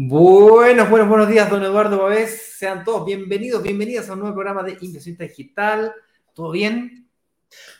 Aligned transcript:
Buenos, 0.00 0.88
buenos, 0.88 1.08
buenos 1.08 1.28
días, 1.28 1.50
don 1.50 1.60
Eduardo 1.60 1.98
Babés. 2.00 2.52
Sean 2.56 2.84
todos 2.84 3.04
bienvenidos, 3.04 3.64
bienvenidas 3.64 4.08
a 4.08 4.12
un 4.12 4.20
nuevo 4.20 4.32
programa 4.36 4.62
de 4.62 4.78
Inversión 4.80 5.16
Digital. 5.16 5.92
¿Todo 6.34 6.52
bien? 6.52 7.10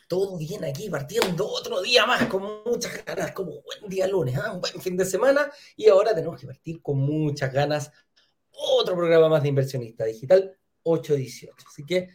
Todo 0.08 0.36
bien 0.36 0.64
aquí, 0.64 0.90
partiendo 0.90 1.46
otro 1.46 1.80
día 1.80 2.06
más, 2.06 2.26
con 2.26 2.64
muchas 2.66 3.04
ganas, 3.04 3.30
como 3.30 3.62
buen 3.62 3.88
día 3.88 4.08
lunes, 4.08 4.34
¿eh? 4.34 4.40
un 4.52 4.60
buen 4.60 4.80
fin 4.80 4.96
de 4.96 5.04
semana. 5.04 5.48
Y 5.76 5.88
ahora 5.88 6.12
tenemos 6.12 6.40
que 6.40 6.48
partir 6.48 6.82
con 6.82 6.98
muchas 6.98 7.52
ganas 7.52 7.92
otro 8.50 8.96
programa 8.96 9.28
más 9.28 9.44
de 9.44 9.50
Inversionista 9.50 10.04
Digital 10.04 10.58
818. 10.82 11.54
Así 11.68 11.86
que 11.86 12.08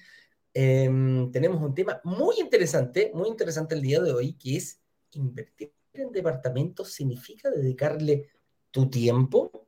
eh, 0.53 1.29
tenemos 1.31 1.61
un 1.61 1.73
tema 1.73 2.01
muy 2.03 2.41
interesante, 2.41 3.09
muy 3.13 3.29
interesante 3.29 3.73
el 3.73 3.81
día 3.81 4.01
de 4.01 4.11
hoy, 4.11 4.33
que 4.33 4.57
es 4.57 4.81
invertir 5.13 5.71
en 5.93 6.11
departamentos 6.11 6.91
significa 6.91 7.49
dedicarle 7.49 8.31
tu 8.69 8.89
tiempo 8.89 9.63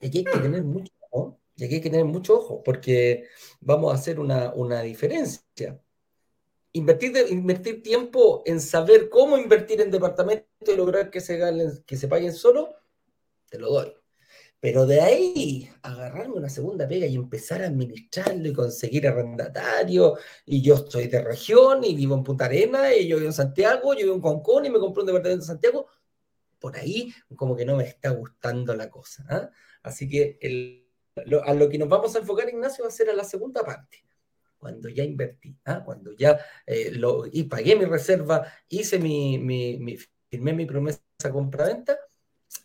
y 0.00 0.06
aquí 0.06 0.18
hay 0.18 0.24
que 0.24 0.38
tener 0.38 0.64
mucho 0.64 0.92
ojo, 1.10 1.40
y 1.56 1.64
hay 1.64 1.70
que 1.70 1.80
tener 1.80 2.04
mucho 2.04 2.36
ojo, 2.38 2.62
porque 2.62 3.24
vamos 3.60 3.92
a 3.92 3.94
hacer 3.96 4.20
una, 4.20 4.52
una 4.54 4.82
diferencia. 4.82 5.80
Invertir, 6.72 7.12
de, 7.12 7.30
invertir 7.30 7.82
tiempo 7.82 8.42
en 8.44 8.60
saber 8.60 9.08
cómo 9.08 9.38
invertir 9.38 9.80
en 9.80 9.90
departamentos 9.90 10.46
y 10.60 10.76
lograr 10.76 11.10
que 11.10 11.20
se, 11.20 11.38
ganen, 11.38 11.82
que 11.86 11.96
se 11.96 12.08
paguen 12.08 12.34
solo, 12.34 12.74
te 13.48 13.58
lo 13.58 13.70
doy. 13.70 13.94
Pero 14.60 14.86
de 14.86 15.00
ahí, 15.00 15.70
agarrarme 15.82 16.34
una 16.34 16.48
segunda 16.48 16.88
pega 16.88 17.06
y 17.06 17.14
empezar 17.14 17.62
a 17.62 17.66
administrarlo 17.66 18.48
y 18.48 18.52
conseguir 18.52 19.06
arrendatario, 19.06 20.16
y 20.44 20.60
yo 20.62 20.74
estoy 20.74 21.08
de 21.08 21.22
región 21.22 21.84
y 21.84 21.94
vivo 21.94 22.14
en 22.14 22.24
Punta 22.24 22.46
Arena, 22.46 22.94
y 22.94 23.06
yo 23.06 23.16
vivo 23.16 23.28
en 23.28 23.34
Santiago, 23.34 23.94
yo 23.94 24.00
vivo 24.00 24.14
en 24.14 24.20
Concón 24.20 24.64
y 24.64 24.70
me 24.70 24.78
compré 24.78 25.02
un 25.02 25.06
departamento 25.06 25.42
en 25.44 25.46
Santiago, 25.46 25.86
por 26.58 26.76
ahí 26.76 27.12
como 27.36 27.56
que 27.56 27.64
no 27.64 27.76
me 27.76 27.84
está 27.84 28.10
gustando 28.10 28.74
la 28.74 28.90
cosa. 28.90 29.24
¿eh? 29.30 29.48
Así 29.82 30.08
que 30.08 30.38
el, 30.40 30.86
a 31.44 31.54
lo 31.54 31.68
que 31.68 31.78
nos 31.78 31.88
vamos 31.88 32.14
a 32.14 32.18
enfocar, 32.18 32.48
Ignacio, 32.48 32.84
va 32.84 32.88
a 32.88 32.92
ser 32.92 33.10
a 33.10 33.14
la 33.14 33.24
segunda 33.24 33.62
parte. 33.62 34.04
Cuando 34.58 34.88
ya 34.88 35.04
invertí, 35.04 35.56
¿ah? 35.64 35.82
cuando 35.84 36.12
ya 36.12 36.38
eh, 36.66 36.90
lo, 36.92 37.26
y 37.30 37.44
pagué 37.44 37.76
mi 37.76 37.84
reserva, 37.84 38.46
hice 38.68 38.98
mi, 38.98 39.38
mi, 39.38 39.96
firmé 40.28 40.52
mi 40.52 40.66
promesa 40.66 41.00
compra-venta, 41.30 41.98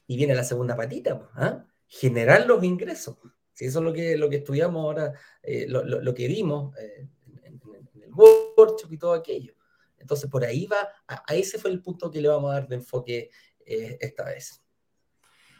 y 0.07 0.17
viene 0.17 0.35
la 0.35 0.43
segunda 0.43 0.75
patita, 0.75 1.29
¿ah? 1.35 1.65
generar 1.87 2.45
los 2.45 2.63
ingresos. 2.63 3.17
Eso 3.57 3.79
es 3.79 3.85
lo 3.85 3.93
que, 3.93 4.17
lo 4.17 4.29
que 4.29 4.37
estudiamos 4.37 4.83
ahora, 4.83 5.13
eh, 5.43 5.67
lo, 5.67 5.83
lo, 5.83 6.13
que 6.13 6.27
vimos 6.27 6.75
eh, 6.77 7.07
en, 7.43 7.61
el 8.01 8.11
workshop 8.11 8.91
y 8.91 8.97
todo 8.97 9.13
aquello. 9.13 9.53
Entonces, 9.97 10.29
por 10.29 10.43
ahí 10.43 10.65
va, 10.65 10.81
a, 11.07 11.23
a, 11.27 11.35
ese 11.35 11.59
fue 11.59 11.69
el 11.69 11.81
punto 11.81 12.09
que 12.09 12.21
le 12.21 12.27
vamos 12.27 12.51
a 12.51 12.55
dar 12.55 12.67
de 12.67 12.75
enfoque 12.75 13.29
eh, 13.65 13.97
esta 13.99 14.25
vez. 14.25 14.63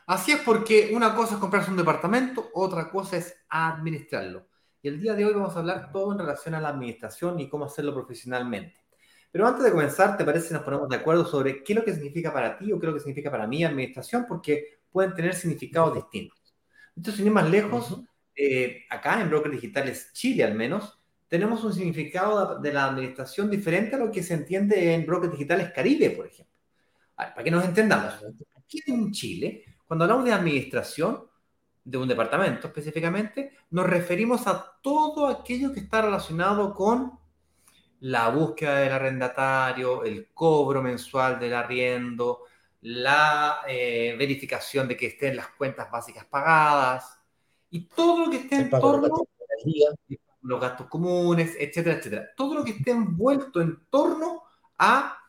Así 0.08 0.32
es 0.32 0.40
porque 0.40 0.92
una 0.94 1.16
cosa 1.16 1.36
es 1.36 1.40
comprarse 1.40 1.72
un 1.72 1.78
departamento, 1.78 2.50
otra 2.54 2.90
cosa 2.90 3.18
es 3.18 3.36
administrarlo. 3.50 4.48
Y 4.82 4.88
el 4.88 5.00
día 5.00 5.14
de 5.14 5.26
hoy 5.26 5.34
vamos 5.34 5.56
a 5.56 5.60
hablar 5.60 5.92
todo 5.92 6.12
en 6.12 6.20
relación 6.20 6.56
a 6.56 6.62
la 6.62 6.70
administración 6.70 7.40
y 7.40 7.48
cómo 7.48 7.66
hacerlo 7.66 7.94
profesionalmente. 7.94 8.76
Pero 9.32 9.48
antes 9.48 9.64
de 9.64 9.72
comenzar, 9.72 10.18
¿te 10.18 10.26
parece 10.26 10.50
que 10.50 10.56
nos 10.56 10.64
ponemos 10.64 10.90
de 10.90 10.98
acuerdo 10.98 11.26
sobre 11.26 11.64
qué 11.64 11.74
es 11.74 11.80
lo 11.80 11.86
que 11.86 11.94
significa 11.94 12.34
para 12.34 12.58
ti 12.58 12.72
o 12.74 12.80
qué 12.80 12.86
es 12.86 12.90
lo 12.90 12.94
que 12.96 13.00
significa 13.00 13.32
para 13.32 13.48
mí 13.48 13.64
administración? 13.64 14.26
Porque 14.28 14.82
pueden 14.92 15.14
tener 15.14 15.34
significados 15.34 15.96
distintos. 15.96 16.58
Entonces, 16.96 17.18
sin 17.18 17.28
ir 17.28 17.32
más 17.32 17.50
lejos, 17.50 17.92
uh 17.92 17.98
-huh. 17.98 18.08
eh, 18.36 18.84
acá 18.90 19.22
en 19.22 19.30
Brokers 19.30 19.54
Digitales 19.54 20.12
Chile 20.14 20.44
al 20.44 20.56
menos, 20.56 21.00
tenemos 21.30 21.64
un 21.64 21.74
significado 21.74 22.60
de 22.60 22.74
la 22.74 22.88
administración 22.88 23.50
diferente 23.50 23.96
a 23.96 24.00
lo 24.00 24.12
que 24.12 24.22
se 24.22 24.34
entiende 24.34 24.94
en 24.94 25.06
Brokers 25.06 25.32
Digitales 25.32 25.72
Caribe, 25.74 26.10
por 26.10 26.28
ejemplo. 26.28 26.51
Ver, 27.22 27.34
para 27.34 27.44
que 27.44 27.52
nos 27.52 27.66
entendamos, 27.66 28.14
aquí 28.58 28.82
en 28.88 29.12
Chile 29.12 29.66
cuando 29.92 30.06
hablamos 30.06 30.24
de 30.24 30.32
administración 30.32 31.28
de 31.84 31.98
un 31.98 32.08
departamento 32.08 32.68
específicamente, 32.68 33.58
nos 33.72 33.86
referimos 33.86 34.48
a 34.48 34.78
todo 34.82 35.28
aquello 35.28 35.74
que 35.74 35.82
está 35.82 36.02
relacionado 36.02 36.74
con 36.74 37.20
la 38.00 38.30
búsqueda 38.30 38.80
del 38.80 38.94
arrendatario, 38.94 40.06
el 40.06 40.30
cobro 40.34 40.82
mensual 40.82 41.42
del 41.42 41.54
arriendo, 41.54 42.44
la 42.84 43.64
eh, 43.68 44.16
verificación 44.18 44.88
de 44.88 44.96
que 44.96 45.08
estén 45.08 45.36
las 45.36 45.50
cuentas 45.50 45.92
básicas 45.92 46.24
pagadas 46.24 47.20
y 47.70 47.82
todo 47.88 48.26
lo 48.26 48.32
que 48.32 48.38
esté 48.38 48.56
en 48.56 48.70
torno 48.70 49.08
a 49.18 50.22
los 50.42 50.62
gastos 50.62 50.88
comunes, 50.88 51.58
etcétera, 51.60 51.98
etcétera. 51.98 52.30
Todo 52.34 52.56
lo 52.56 52.64
que 52.64 52.72
esté 52.72 52.92
envuelto 52.92 53.60
en 53.60 53.78
torno 53.90 54.44
a 54.78 55.21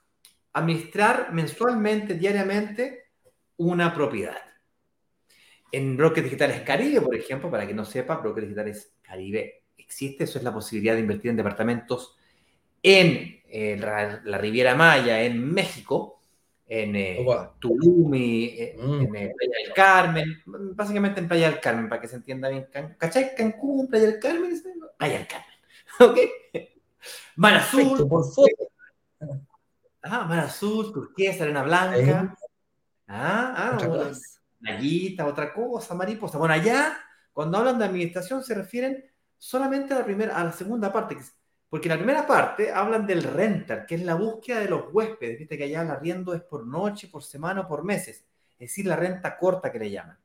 administrar 0.52 1.32
mensualmente, 1.32 2.14
diariamente, 2.14 3.10
una 3.56 3.94
propiedad. 3.94 4.38
En 5.70 5.96
Brokers 5.96 6.24
Digitales 6.24 6.60
Caribe, 6.62 7.00
por 7.00 7.14
ejemplo, 7.14 7.50
para 7.50 7.66
que 7.66 7.74
no 7.74 7.84
sepa, 7.84 8.16
Brokers 8.16 8.46
Digitales 8.46 8.94
Caribe 9.00 9.64
existe, 9.76 10.24
eso 10.24 10.38
es 10.38 10.44
la 10.44 10.52
posibilidad 10.52 10.94
de 10.94 11.00
invertir 11.00 11.30
en 11.30 11.36
departamentos 11.36 12.16
en 12.82 13.40
eh, 13.48 13.76
la, 13.78 14.20
la, 14.24 14.38
Riviera 14.38 14.74
Maya, 14.74 15.22
en 15.22 15.52
México, 15.52 16.20
en 16.66 16.96
eh, 16.96 17.18
oh, 17.20 17.24
wow. 17.24 17.48
Tulum 17.58 18.14
y 18.14 18.44
eh, 18.58 18.76
mm. 18.78 19.00
en 19.02 19.16
eh, 19.16 19.34
Playa 19.36 19.56
del 19.64 19.74
Carmen, 19.74 20.42
básicamente 20.46 21.20
en 21.20 21.28
Playa 21.28 21.50
del 21.50 21.60
Carmen, 21.60 21.88
para 21.88 22.00
que 22.00 22.08
se 22.08 22.16
entienda 22.16 22.48
bien. 22.48 22.66
¿Cachai? 22.98 23.34
Cancún, 23.34 23.88
Playa 23.88 24.06
del 24.06 24.18
Carmen, 24.18 24.62
Playa 24.96 25.18
del 25.18 25.26
Carmen. 25.26 25.48
¿Ok? 26.00 26.18
Mar 27.36 27.54
Azul, 27.56 28.08
por 28.08 28.24
foto. 28.24 28.68
Ah, 30.02 30.24
Mar 30.24 30.40
Azul, 30.40 30.92
Turquía, 30.92 31.32
Arena 31.40 31.62
Blanca. 31.62 32.34
Ah, 33.06 33.76
ah, 33.78 34.10
playita, 34.60 35.26
otra 35.26 35.52
cosa, 35.52 35.94
mariposa. 35.94 36.38
Bueno, 36.38 36.54
allá, 36.54 36.98
cuando 37.32 37.58
hablan 37.58 37.78
de 37.78 37.84
administración, 37.84 38.42
se 38.42 38.54
refieren 38.54 39.04
solamente 39.38 39.94
a 39.94 39.98
la 39.98 40.04
primera, 40.04 40.36
a 40.36 40.44
la 40.44 40.52
segunda 40.52 40.92
parte, 40.92 41.16
porque 41.68 41.88
en 41.88 41.92
la 41.94 41.98
primera 41.98 42.26
parte 42.26 42.72
hablan 42.72 43.06
del 43.06 43.22
renter, 43.22 43.86
que 43.86 43.96
es 43.96 44.02
la 44.02 44.14
búsqueda 44.14 44.60
de 44.60 44.68
los 44.68 44.84
huéspedes. 44.92 45.38
Viste 45.38 45.56
que 45.56 45.64
allá 45.64 45.82
el 45.82 45.90
arriendo 45.90 46.34
es 46.34 46.42
por 46.42 46.66
noche, 46.66 47.08
por 47.08 47.22
semana, 47.22 47.66
por 47.66 47.84
meses. 47.84 48.24
Es 48.58 48.70
decir, 48.70 48.86
la 48.86 48.96
renta 48.96 49.36
corta 49.36 49.72
que 49.72 49.78
le 49.78 49.90
llaman. 49.90 50.18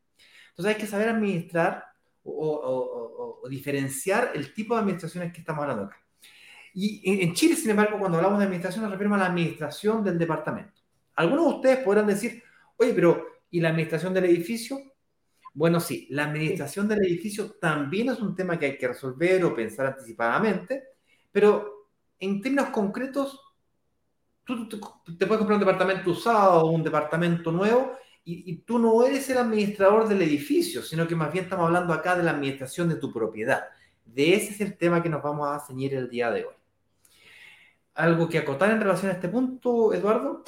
Entonces 0.49 0.75
hay 0.75 0.81
que 0.81 0.87
saber 0.87 1.09
administrar 1.09 1.85
o, 2.23 2.31
o, 2.31 2.75
o, 2.75 3.39
o 3.43 3.49
diferenciar 3.49 4.31
el 4.33 4.53
tipo 4.53 4.75
de 4.75 4.81
administraciones 4.81 5.31
que 5.33 5.39
estamos 5.39 5.61
hablando 5.61 5.85
acá. 5.85 5.97
Y 6.79 7.23
en 7.23 7.33
Chile, 7.33 7.55
sin 7.55 7.71
embargo, 7.71 7.97
cuando 7.97 8.17
hablamos 8.19 8.37
de 8.37 8.45
administración, 8.45 8.83
nos 8.83 8.91
referimos 8.91 9.17
a 9.17 9.23
la 9.23 9.29
administración 9.29 10.03
del 10.03 10.19
departamento. 10.19 10.79
Algunos 11.15 11.45
de 11.45 11.55
ustedes 11.55 11.77
podrán 11.79 12.05
decir, 12.05 12.43
oye, 12.77 12.93
pero 12.93 13.25
¿Y 13.49 13.61
la 13.61 13.69
administración 13.69 14.13
del 14.13 14.25
edificio? 14.25 14.79
Bueno, 15.53 15.79
sí, 15.79 16.07
la 16.11 16.25
administración 16.25 16.87
del 16.87 17.03
edificio 17.05 17.51
también 17.59 18.09
es 18.09 18.19
un 18.19 18.35
tema 18.35 18.59
que 18.59 18.65
hay 18.67 18.77
que 18.77 18.87
resolver 18.87 19.43
o 19.45 19.55
pensar 19.55 19.87
anticipadamente, 19.87 20.83
pero 21.31 21.89
en 22.19 22.41
términos 22.41 22.69
concretos, 22.69 23.39
tú, 24.43 24.67
te 24.67 25.25
puedes 25.25 25.39
comprar 25.39 25.53
un 25.53 25.65
departamento 25.65 26.11
usado 26.11 26.61
o 26.61 26.71
un 26.71 26.83
departamento 26.83 27.51
nuevo 27.51 27.93
y, 28.23 28.51
y, 28.51 28.57
tú 28.57 28.77
no 28.77 29.03
eres 29.05 29.29
el 29.29 29.37
administrador 29.37 30.07
del 30.07 30.21
edificio, 30.21 30.81
sino 30.83 31.07
que 31.07 31.15
más 31.15 31.31
bien 31.31 31.45
estamos 31.45 31.65
hablando 31.65 31.93
acá 31.93 32.15
de 32.15 32.23
la 32.23 32.31
administración 32.31 32.89
de 32.89 32.97
tu 32.97 33.11
propiedad. 33.13 33.63
De 34.05 34.35
ese 34.35 34.51
es 34.51 34.61
el 34.61 34.77
tema 34.77 35.01
que 35.01 35.09
nos 35.09 35.23
vamos 35.23 35.47
a 35.49 35.65
ceñir 35.65 35.93
el 35.93 36.09
día 36.09 36.29
de 36.31 36.45
hoy. 36.45 36.56
¿Algo 37.97 38.29
que 38.29 38.37
acotar 38.37 38.69
en 38.69 38.79
relación 38.79 39.09
a 39.09 39.15
este 39.15 39.27
punto, 39.27 39.91
Eduardo? 39.91 40.43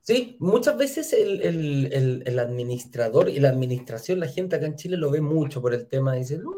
Sí, 0.00 0.36
muchas 0.40 0.76
veces 0.78 1.12
el, 1.12 1.42
el, 1.42 1.92
el, 1.92 2.22
el, 2.24 2.38
administrador 2.38 3.28
y 3.28 3.38
la 3.40 3.50
administración, 3.50 4.20
la 4.20 4.26
gente 4.26 4.56
acá 4.56 4.64
en 4.64 4.76
Chile 4.76 4.96
lo 4.96 5.10
ve 5.10 5.20
mucho 5.20 5.60
por 5.60 5.74
el 5.74 5.86
tema, 5.86 6.14
dice, 6.14 6.38
no, 6.38 6.54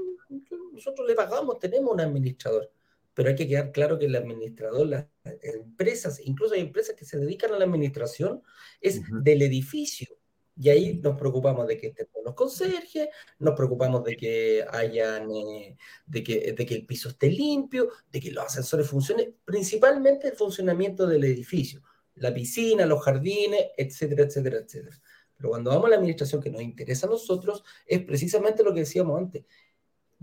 nosotros 0.72 1.06
le 1.08 1.16
pagamos, 1.16 1.58
tenemos 1.58 1.92
un 1.92 2.00
administrador, 2.00 2.70
pero 3.12 3.30
hay 3.30 3.34
que 3.34 3.48
quedar 3.48 3.72
claro 3.72 3.98
que 3.98 4.06
el 4.06 4.14
administrador, 4.14 4.86
las 4.86 5.06
empresas, 5.42 6.20
incluso 6.24 6.54
hay 6.54 6.60
empresas 6.60 6.94
que 6.94 7.04
se 7.04 7.18
dedican 7.18 7.52
a 7.52 7.58
la 7.58 7.64
administración, 7.64 8.40
es 8.80 8.98
uh 8.98 9.02
-huh. 9.02 9.22
del 9.22 9.42
edificio. 9.42 10.08
Y 10.56 10.68
ahí 10.68 11.00
nos 11.02 11.18
preocupamos 11.18 11.66
de 11.66 11.78
que 11.78 11.88
estén 11.88 12.06
los 12.24 12.34
conserjes, 12.34 13.08
nos 13.38 13.54
preocupamos 13.54 14.04
de 14.04 14.16
que 14.16 14.64
hayan, 14.70 15.30
eh, 15.30 15.76
de, 16.06 16.22
que, 16.22 16.52
de 16.52 16.66
que 16.66 16.74
el 16.74 16.86
piso 16.86 17.08
esté 17.08 17.30
limpio, 17.30 17.88
de 18.10 18.20
que 18.20 18.30
los 18.30 18.44
ascensores 18.44 18.86
funcionen, 18.86 19.34
principalmente 19.44 20.28
el 20.28 20.34
funcionamiento 20.34 21.06
del 21.06 21.24
edificio 21.24 21.82
la 22.16 22.32
piscina, 22.32 22.86
los 22.86 23.02
jardines, 23.02 23.70
etcétera, 23.76 24.24
etcétera, 24.24 24.58
etcétera. 24.58 24.96
Pero 25.36 25.50
cuando 25.50 25.70
vamos 25.70 25.86
a 25.86 25.90
la 25.90 25.96
administración 25.96 26.40
que 26.40 26.50
nos 26.50 26.62
interesa 26.62 27.06
a 27.06 27.10
nosotros, 27.10 27.64
es 27.86 28.04
precisamente 28.04 28.62
lo 28.62 28.72
que 28.72 28.80
decíamos 28.80 29.18
antes. 29.18 29.44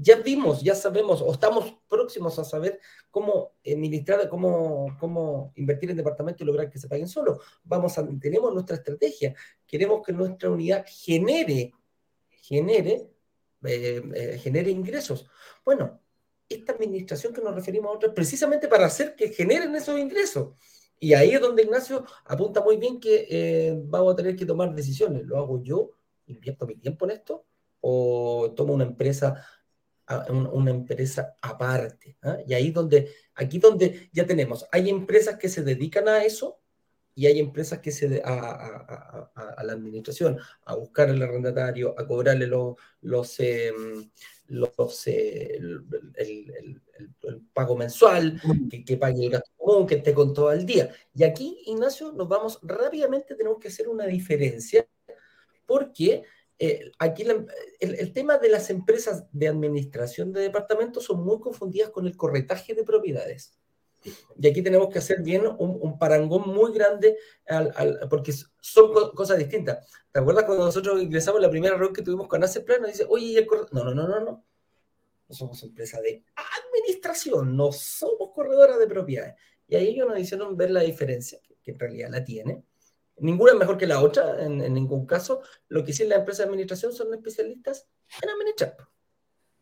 Ya 0.02 0.16
vimos, 0.16 0.62
ya 0.62 0.76
sabemos, 0.76 1.22
o 1.22 1.34
estamos 1.34 1.76
próximos 1.90 2.40
a 2.40 2.46
saber 2.46 2.80
cómo 3.12 3.52
administrar, 3.66 4.30
cómo, 4.30 4.96
cómo 4.98 5.52
invertir 5.58 5.92
en 5.92 5.98
departamentos 5.98 6.42
y 6.42 6.46
lograr 6.46 6.70
que 6.70 6.80
se 6.80 6.88
paguen 6.88 7.10
solo. 7.10 7.42
Vamos 7.66 7.96
tenemos 8.22 8.54
nuestra 8.54 8.78
estrategia. 8.78 9.36
Queremos 9.68 10.02
que 10.06 10.14
nuestra 10.14 10.50
unidad 10.50 10.86
genere, 10.88 11.74
genere, 12.30 13.12
eh, 13.66 14.02
eh, 14.16 14.40
genere 14.42 14.72
ingresos. 14.72 15.28
Bueno, 15.66 16.00
esta 16.48 16.72
administración 16.72 17.34
que 17.34 17.42
nos 17.42 17.54
referimos 17.54 17.92
a 17.92 17.96
otra 17.96 18.08
es 18.08 18.16
precisamente 18.16 18.70
para 18.70 18.86
hacer 18.86 19.16
que 19.18 19.34
generen 19.34 19.76
esos 19.76 20.00
ingresos. 20.00 20.56
Y 20.98 21.14
ahí 21.14 21.32
es 21.32 21.42
donde 21.42 21.64
Ignacio 21.64 22.06
apunta 22.24 22.62
muy 22.62 22.78
bien 22.78 23.02
que 23.02 23.28
eh, 23.30 23.78
vamos 23.84 24.14
a 24.14 24.16
tener 24.16 24.38
que 24.38 24.46
tomar 24.46 24.74
decisiones. 24.74 25.26
¿Lo 25.26 25.38
hago 25.38 25.62
yo? 25.62 25.92
¿Invierto 26.28 26.66
mi 26.66 26.78
tiempo 26.78 27.04
en 27.04 27.12
esto? 27.12 27.46
o 27.82 28.54
toma 28.56 28.74
una 28.74 28.84
empresa, 28.84 29.46
una 30.32 30.72
empresa 30.72 31.36
aparte. 31.42 32.18
¿ah? 32.24 32.38
Y 32.48 32.54
ahí 32.54 32.72
donde, 32.72 33.12
aquí 33.36 33.60
donde 33.60 34.10
ya 34.12 34.26
tenemos, 34.26 34.66
hay 34.72 34.90
empresas 34.90 35.38
que 35.38 35.50
se 35.50 35.64
dedican 35.64 36.08
a 36.08 36.24
eso 36.24 36.60
y 37.16 37.28
hay 37.28 37.40
empresas 37.40 37.80
que 37.80 37.92
se 37.92 38.22
a, 38.24 38.34
a, 38.34 39.32
a, 39.58 39.64
la 39.66 39.74
administración, 39.74 40.40
a 40.64 40.76
buscar 40.76 41.10
el 41.10 41.22
arrendatario, 41.22 41.94
a 42.00 42.08
cobrarle 42.08 42.48
los, 42.48 42.76
los, 43.02 43.40
em, 43.42 44.10
los 44.48 45.06
eh, 45.08 45.58
el, 45.58 45.84
el, 46.16 46.82
el, 47.24 47.42
pago 47.54 47.76
mensual, 47.76 48.42
que, 48.70 48.86
que, 48.86 48.96
pague 48.96 49.26
el 49.26 49.32
gasto 49.32 49.52
común, 49.58 49.86
que 49.86 49.96
esté 49.96 50.14
con 50.14 50.34
todo 50.34 50.54
el 50.54 50.66
día. 50.66 50.92
Y 51.14 51.24
aquí, 51.24 51.62
Ignacio, 51.66 52.14
nos 52.14 52.28
vamos 52.30 52.60
rápidamente, 52.64 53.36
tenemos 53.36 53.60
que 53.60 53.68
hacer 53.68 53.90
una 53.90 54.06
diferencia, 54.06 54.88
porque 55.66 56.24
eh, 56.60 56.92
aquí 57.00 57.26
el, 57.80 58.14
tema 58.14 58.38
de 58.38 58.50
las 58.50 58.70
empresas 58.70 59.26
de 59.32 59.48
administración 59.48 60.34
de 60.34 60.42
departamentos 60.42 61.06
son 61.06 61.24
muy 61.24 61.40
confundidas 61.40 61.90
con 61.90 62.06
el 62.06 62.18
corretaje 62.18 62.74
de 62.74 62.84
propiedades. 62.84 63.58
Y 64.38 64.48
aquí 64.48 64.62
tenemos 64.62 64.90
que 64.90 65.00
hacer 65.00 65.22
bien 65.22 65.44
un, 65.58 65.98
parangón 65.98 66.50
muy 66.50 66.74
grande, 66.74 67.18
porque 68.10 68.34
son 68.62 68.94
cosas 69.14 69.38
distintas. 69.38 69.90
¿Te 70.12 70.20
acuerdas 70.20 70.46
cuando 70.46 70.66
nosotros 70.66 71.02
ingresamos 71.02 71.42
la 71.42 71.50
primera 71.50 71.76
reunión 71.76 71.94
que 71.94 72.02
tuvimos 72.02 72.28
con 72.28 72.42
Plan? 72.42 72.82
Nos 72.82 72.92
dice, 72.92 73.06
oye, 73.10 73.46
no, 73.72 73.84
no, 73.84 73.94
no, 73.94 74.08
no, 74.08 74.20
no. 74.20 74.46
No 75.28 75.36
somos 75.36 75.62
empresa 75.64 76.02
de 76.02 76.24
administración, 76.36 77.56
no 77.56 77.72
somos 77.72 78.32
corredora 78.34 78.78
de 78.78 78.88
propiedades. 78.88 79.36
Y 79.68 79.76
ahí 79.76 79.90
ellos 79.90 80.08
nos 80.08 80.20
hicieron 80.20 80.58
ver 80.58 80.72
la 80.72 80.82
diferencia, 80.82 81.40
que, 81.62 81.72
en 81.72 81.80
realidad 81.80 82.10
la 82.10 82.24
tiene. 82.24 82.64
Ninguna 83.20 83.54
es 83.54 83.58
mejor 83.58 83.78
que 83.78 83.88
la 83.88 84.02
otra, 84.02 84.44
en, 84.44 84.62
en 84.62 84.74
ningún 84.74 85.06
caso. 85.06 85.42
Lo 85.68 85.84
que 85.84 85.94
sí 85.94 86.06
la 86.06 86.16
empresa 86.16 86.44
de 86.44 86.50
administración 86.50 86.94
son 86.94 87.14
especialistas 87.14 87.88
en 88.22 88.30
administrar. 88.30 88.78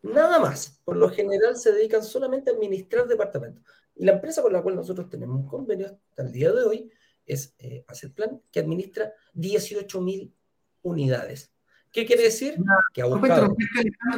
Nada 0.01 0.39
más. 0.39 0.79
Por 0.83 0.97
lo 0.97 1.09
general 1.09 1.57
se 1.57 1.71
dedican 1.71 2.03
solamente 2.03 2.49
a 2.49 2.53
administrar 2.53 3.07
departamentos. 3.07 3.63
Y 3.95 4.05
la 4.05 4.13
empresa 4.13 4.41
con 4.41 4.53
la 4.53 4.61
cual 4.61 4.75
nosotros 4.75 5.09
tenemos 5.09 5.37
un 5.37 5.47
convenio 5.47 5.87
hasta 5.87 6.23
el 6.23 6.31
día 6.31 6.51
de 6.51 6.63
hoy 6.63 6.91
es 7.25 7.55
eh, 7.59 7.83
Plan, 8.15 8.41
que 8.51 8.59
administra 8.59 9.13
18.000 9.35 10.31
unidades. 10.83 11.51
¿Qué 11.91 12.05
quiere 12.05 12.23
decir? 12.23 12.57
que 12.93 13.01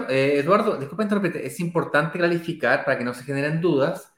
eh, 0.09 0.39
Eduardo, 0.39 0.77
disculpa 0.77 1.03
interrumpirte, 1.03 1.45
es 1.45 1.59
importante 1.59 2.17
clarificar 2.17 2.83
para 2.83 2.97
que 2.97 3.03
no 3.03 3.13
se 3.13 3.23
generen 3.23 3.61
dudas 3.61 4.11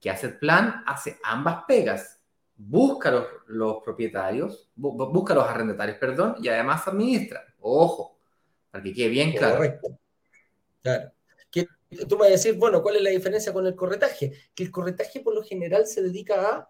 que 0.00 0.10
Asset 0.10 0.38
Plan 0.38 0.82
hace 0.86 1.18
ambas 1.24 1.64
pegas. 1.66 2.17
Busca 2.60 3.10
los, 3.10 3.26
los 3.46 3.82
propietarios, 3.82 4.70
busca 4.74 5.34
los 5.34 5.44
arrendatarios, 5.44 5.96
perdón, 5.98 6.34
y 6.42 6.48
además 6.48 6.86
administra. 6.86 7.44
Ojo, 7.60 8.18
para 8.70 8.82
que 8.82 8.92
quede 8.92 9.08
bien 9.08 9.32
claro. 9.32 9.56
Correcto. 9.56 9.98
Claro. 10.82 11.12
Tú 12.06 12.16
me 12.16 12.22
vas 12.22 12.28
a 12.28 12.32
decir, 12.32 12.54
bueno, 12.56 12.82
¿cuál 12.82 12.96
es 12.96 13.02
la 13.02 13.10
diferencia 13.10 13.52
con 13.52 13.66
el 13.66 13.74
corretaje? 13.74 14.32
Que 14.54 14.62
el 14.62 14.70
corretaje 14.70 15.20
por 15.20 15.34
lo 15.34 15.42
general 15.42 15.86
se 15.86 16.02
dedica 16.02 16.68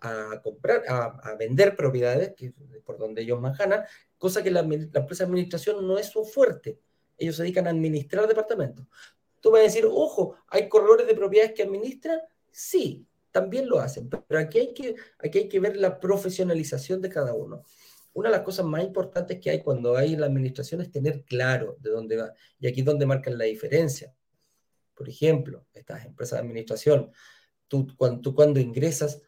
a, 0.00 0.42
comprar, 0.42 0.82
a, 0.88 1.36
vender 1.38 1.76
propiedades, 1.76 2.34
que 2.36 2.52
por 2.84 2.98
donde 2.98 3.22
ellos 3.22 3.40
ganan, 3.56 3.84
cosa 4.16 4.42
que 4.42 4.50
la, 4.50 4.60
empresa 4.60 5.24
de 5.24 5.28
administración 5.28 5.86
no 5.86 5.98
es 5.98 6.06
su 6.06 6.24
fuerte. 6.24 6.80
Ellos 7.16 7.36
se 7.36 7.42
dedican 7.42 7.68
a 7.68 7.70
administrar 7.70 8.26
departamentos. 8.26 8.86
Tú 9.40 9.52
vas 9.52 9.60
a 9.60 9.64
decir, 9.64 9.86
ojo, 9.86 10.34
¿hay 10.48 10.68
corredores 10.68 11.06
de 11.06 11.14
propiedades 11.14 11.52
que 11.54 11.62
administran? 11.62 12.18
Sí, 12.50 13.06
también 13.30 13.68
lo 13.68 13.80
hacen, 13.80 14.08
pero 14.08 14.40
aquí 14.40 14.58
hay 14.58 14.74
que, 14.74 14.96
aquí 15.18 15.38
hay 15.38 15.48
que 15.48 15.60
ver 15.60 15.76
la 15.76 16.00
profesionalización 16.00 17.00
de 17.00 17.08
cada 17.08 17.34
uno 17.34 17.64
una 18.18 18.30
de 18.30 18.36
las 18.36 18.44
cosas 18.44 18.66
más 18.66 18.82
importantes 18.82 19.38
que 19.40 19.50
hay 19.50 19.62
cuando 19.62 19.96
hay 19.96 20.14
en 20.14 20.20
la 20.20 20.26
administración 20.26 20.80
es 20.80 20.90
tener 20.90 21.24
claro 21.24 21.76
de 21.80 21.90
dónde 21.90 22.16
va. 22.16 22.32
Y 22.58 22.66
aquí 22.66 22.80
es 22.80 22.86
donde 22.86 23.06
marcan 23.06 23.38
la 23.38 23.44
diferencia. 23.44 24.12
Por 24.94 25.08
ejemplo, 25.08 25.64
estas 25.72 26.04
empresas 26.04 26.38
de 26.38 26.46
administración, 26.46 27.12
tú 27.68 27.86
cuando, 27.96 28.34
cuando 28.34 28.58
ingresas, 28.58 29.22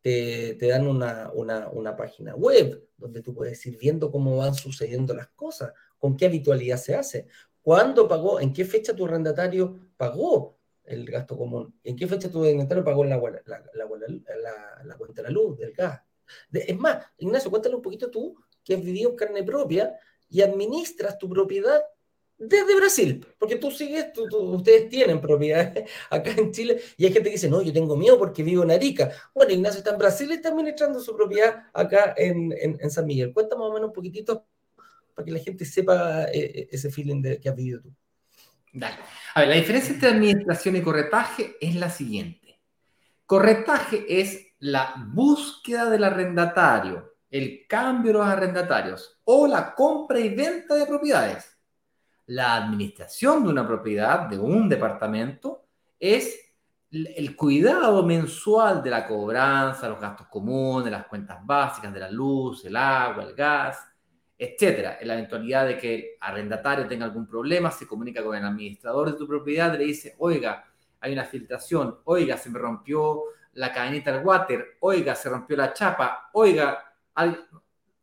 te, 0.00 0.54
te 0.54 0.68
dan 0.68 0.86
una, 0.86 1.32
una, 1.34 1.68
una, 1.70 1.96
página 1.96 2.36
web 2.36 2.88
donde 2.96 3.20
tú 3.20 3.34
puedes 3.34 3.66
ir 3.66 3.76
viendo 3.76 4.12
cómo 4.12 4.36
van 4.36 4.54
sucediendo 4.54 5.12
las 5.12 5.26
cosas, 5.30 5.72
con 5.98 6.16
qué 6.16 6.26
habitualidad 6.26 6.76
se 6.76 6.94
hace, 6.94 7.26
cuándo 7.60 8.06
pagó, 8.06 8.38
en 8.38 8.52
qué 8.52 8.64
fecha 8.64 8.94
tu 8.94 9.06
arrendatario 9.06 9.76
pagó 9.96 10.56
el 10.86 11.06
gasto 11.06 11.36
común, 11.36 11.74
en 11.84 11.96
qué 11.96 12.06
fecha 12.06 12.30
tu 12.30 12.42
arrendatario 12.42 12.84
pagó 12.84 13.04
la, 13.04 13.16
la, 13.16 13.62
la, 13.74 14.82
la 14.84 14.96
cuenta 14.96 15.22
de 15.22 15.28
la 15.28 15.30
luz, 15.30 15.58
del 15.58 15.72
gas, 15.72 16.00
es 16.52 16.76
más, 16.76 17.04
Ignacio, 17.18 17.50
cuéntale 17.50 17.74
un 17.74 17.82
poquito 17.82 18.10
tú 18.10 18.36
que 18.64 18.74
has 18.74 18.82
vivido 18.82 19.10
en 19.10 19.16
carne 19.16 19.42
propia 19.42 19.96
y 20.28 20.42
administras 20.42 21.18
tu 21.18 21.28
propiedad 21.28 21.82
desde 22.38 22.76
Brasil, 22.76 23.26
porque 23.38 23.56
tú 23.56 23.70
sigues, 23.70 24.08
ustedes 24.30 24.90
tienen 24.90 25.20
propiedades 25.20 25.88
acá 26.10 26.32
en 26.36 26.52
Chile 26.52 26.80
y 26.96 27.06
hay 27.06 27.12
gente 27.12 27.30
que 27.30 27.36
dice, 27.36 27.48
no, 27.48 27.62
yo 27.62 27.72
tengo 27.72 27.96
miedo 27.96 28.18
porque 28.18 28.42
vivo 28.42 28.62
en 28.62 28.72
Arica. 28.72 29.10
Bueno, 29.34 29.52
Ignacio 29.52 29.78
está 29.78 29.92
en 29.92 29.98
Brasil 29.98 30.28
y 30.30 30.34
está 30.34 30.50
administrando 30.50 31.00
su 31.00 31.16
propiedad 31.16 31.64
acá 31.72 32.14
en, 32.16 32.90
San 32.90 33.06
Miguel. 33.06 33.32
Cuéntame 33.32 33.60
más 33.60 33.70
o 33.70 33.74
menos 33.74 33.88
un 33.88 33.94
poquitito 33.94 34.46
para 35.14 35.24
que 35.24 35.32
la 35.32 35.38
gente 35.38 35.64
sepa 35.64 36.24
eh, 36.24 36.52
eh, 36.54 36.68
ese 36.70 36.90
feeling 36.90 37.22
de, 37.22 37.40
que 37.40 37.48
has 37.48 37.56
vivido 37.56 37.80
tú. 37.80 37.94
A 39.34 39.40
ver, 39.40 39.48
la 39.48 39.54
diferencia 39.54 39.94
entre 39.94 40.08
administración 40.10 40.76
y 40.76 40.82
corretaje 40.82 41.56
es 41.60 41.74
la 41.74 41.90
siguiente. 41.90 42.60
Corretaje 43.24 44.04
es 44.20 44.54
la 44.58 44.94
búsqueda 45.12 45.90
del 45.90 46.04
arrendatario, 46.04 47.16
el 47.30 47.66
cambio 47.68 48.12
de 48.12 48.18
los 48.18 48.26
arrendatarios 48.26 49.20
o 49.24 49.46
la 49.46 49.74
compra 49.74 50.18
y 50.18 50.34
venta 50.34 50.74
de 50.74 50.86
propiedades. 50.86 51.56
La 52.26 52.54
administración 52.56 53.44
de 53.44 53.50
una 53.50 53.66
propiedad, 53.66 54.28
de 54.28 54.38
un 54.38 54.68
departamento, 54.68 55.66
es 55.98 56.46
el 56.90 57.36
cuidado 57.36 58.02
mensual 58.04 58.82
de 58.82 58.90
la 58.90 59.06
cobranza, 59.06 59.88
los 59.88 60.00
gastos 60.00 60.28
comunes, 60.28 60.90
las 60.90 61.06
cuentas 61.06 61.38
básicas 61.44 61.92
de 61.92 62.00
la 62.00 62.10
luz, 62.10 62.64
el 62.64 62.76
agua, 62.76 63.24
el 63.24 63.34
gas, 63.34 63.78
etcétera. 64.38 64.98
En 65.00 65.08
la 65.08 65.14
eventualidad 65.14 65.66
de 65.66 65.78
que 65.78 65.94
el 65.94 66.04
arrendatario 66.20 66.86
tenga 66.86 67.04
algún 67.04 67.26
problema, 67.26 67.70
se 67.70 67.86
comunica 67.86 68.22
con 68.22 68.36
el 68.36 68.44
administrador 68.44 69.12
de 69.12 69.18
tu 69.18 69.26
propiedad 69.26 69.76
le 69.76 69.84
dice, 69.84 70.14
oiga, 70.18 70.64
hay 71.00 71.12
una 71.12 71.24
filtración, 71.24 71.98
oiga, 72.04 72.36
se 72.36 72.50
me 72.50 72.58
rompió 72.58 73.22
la 73.54 73.72
cadenita 73.72 74.12
del 74.12 74.24
water, 74.24 74.76
oiga, 74.80 75.14
se 75.14 75.28
rompió 75.28 75.56
la 75.56 75.72
chapa, 75.72 76.30
oiga, 76.32 76.94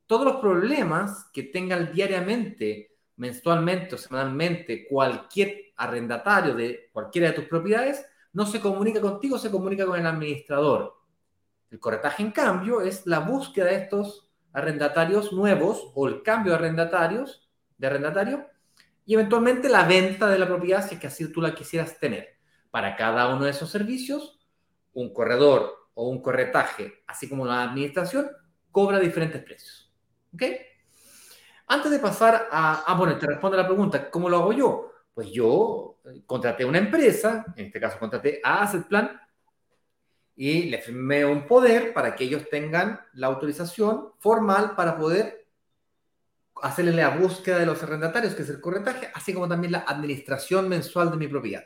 todos 0.08 0.26
los 0.26 0.38
problemas 0.38 1.30
que 1.32 1.44
tengan 1.44 1.92
diariamente, 1.92 2.96
mensualmente 3.18 3.96
o 3.96 3.98
semanalmente 3.98 4.88
cualquier 4.88 5.74
arrendatario 5.76 6.56
de 6.56 6.90
cualquiera 6.92 7.30
de 7.30 7.34
tus 7.34 7.46
propiedades, 7.46 8.06
no 8.34 8.46
se 8.48 8.60
comunica 8.60 9.00
contigo, 9.00 9.38
se 9.38 9.52
comunica 9.52 9.86
con 9.86 10.00
el 10.00 10.08
administrador. 10.08 10.96
El 11.70 11.80
corretaje, 11.80 12.24
en 12.24 12.32
cambio, 12.32 12.82
es 12.82 13.06
la 13.06 13.20
búsqueda 13.20 13.66
de 13.66 13.76
estos 13.76 14.28
arrendatarios 14.54 15.34
nuevos 15.34 15.92
o 15.96 16.08
el 16.08 16.24
cambio 16.24 16.54
de 16.54 16.60
arrendatarios, 16.60 17.50
de 17.78 17.88
arrendatario, 17.88 18.48
y 19.06 19.16
eventualmente 19.16 19.68
la 19.68 19.84
venta 19.84 20.30
de 20.30 20.40
la 20.40 20.48
propiedad 20.48 20.88
si 20.88 20.96
es 20.96 21.02
que 21.02 21.08
así 21.08 21.30
tú 21.32 21.42
la 21.42 21.54
quisieras 21.54 22.00
tener. 22.00 22.38
Para 22.72 22.96
cada 22.96 23.36
uno 23.36 23.46
de 23.46 23.52
esos 23.52 23.70
servicios 23.70 24.40
un 24.94 25.14
corredor 25.14 25.90
o 25.96 26.08
un 26.10 26.22
corretaje, 26.22 27.04
así 27.08 27.28
como 27.28 27.46
la 27.46 27.64
administración, 27.64 28.30
cobra 28.72 29.00
diferentes 29.00 29.44
precios. 29.44 29.92
¿Ok? 30.34 30.44
Antes 31.68 31.92
de 31.92 32.00
pasar 32.00 32.48
a, 32.52 32.84
ah, 32.86 32.94
bueno, 32.96 33.18
te 33.18 33.28
respondo 33.28 33.58
a 33.58 33.62
la 33.62 33.68
pregunta, 33.68 34.10
¿cómo 34.10 34.30
lo 34.30 34.38
hago 34.38 34.54
yo? 34.54 34.92
Pues 35.14 35.32
yo 35.32 36.00
eh, 36.06 36.24
contraté 36.26 36.66
una 36.66 36.80
empresa, 36.80 37.46
en 37.56 37.68
este 37.68 37.80
caso 37.80 38.00
contraté 38.00 38.42
a 38.44 38.64
Asset 38.64 38.88
Plan, 38.88 39.20
y 40.36 40.64
le 40.64 40.80
firmé 40.80 41.26
un 41.26 41.46
poder 41.48 41.94
para 41.94 42.16
que 42.16 42.24
ellos 42.24 42.50
tengan 42.50 43.00
la 43.14 43.28
autorización 43.28 44.12
formal 44.20 44.76
para 44.76 44.98
poder 44.98 45.48
hacerle 46.62 46.94
la 46.94 47.10
búsqueda 47.10 47.60
de 47.60 47.66
los 47.66 47.84
arrendatarios, 47.84 48.34
que 48.34 48.44
es 48.44 48.50
el 48.50 48.62
corretaje, 48.62 49.10
así 49.14 49.34
como 49.34 49.48
también 49.48 49.74
la 49.74 49.80
administración 49.80 50.70
mensual 50.70 51.12
de 51.12 51.18
mi 51.18 51.28
propiedad. 51.28 51.64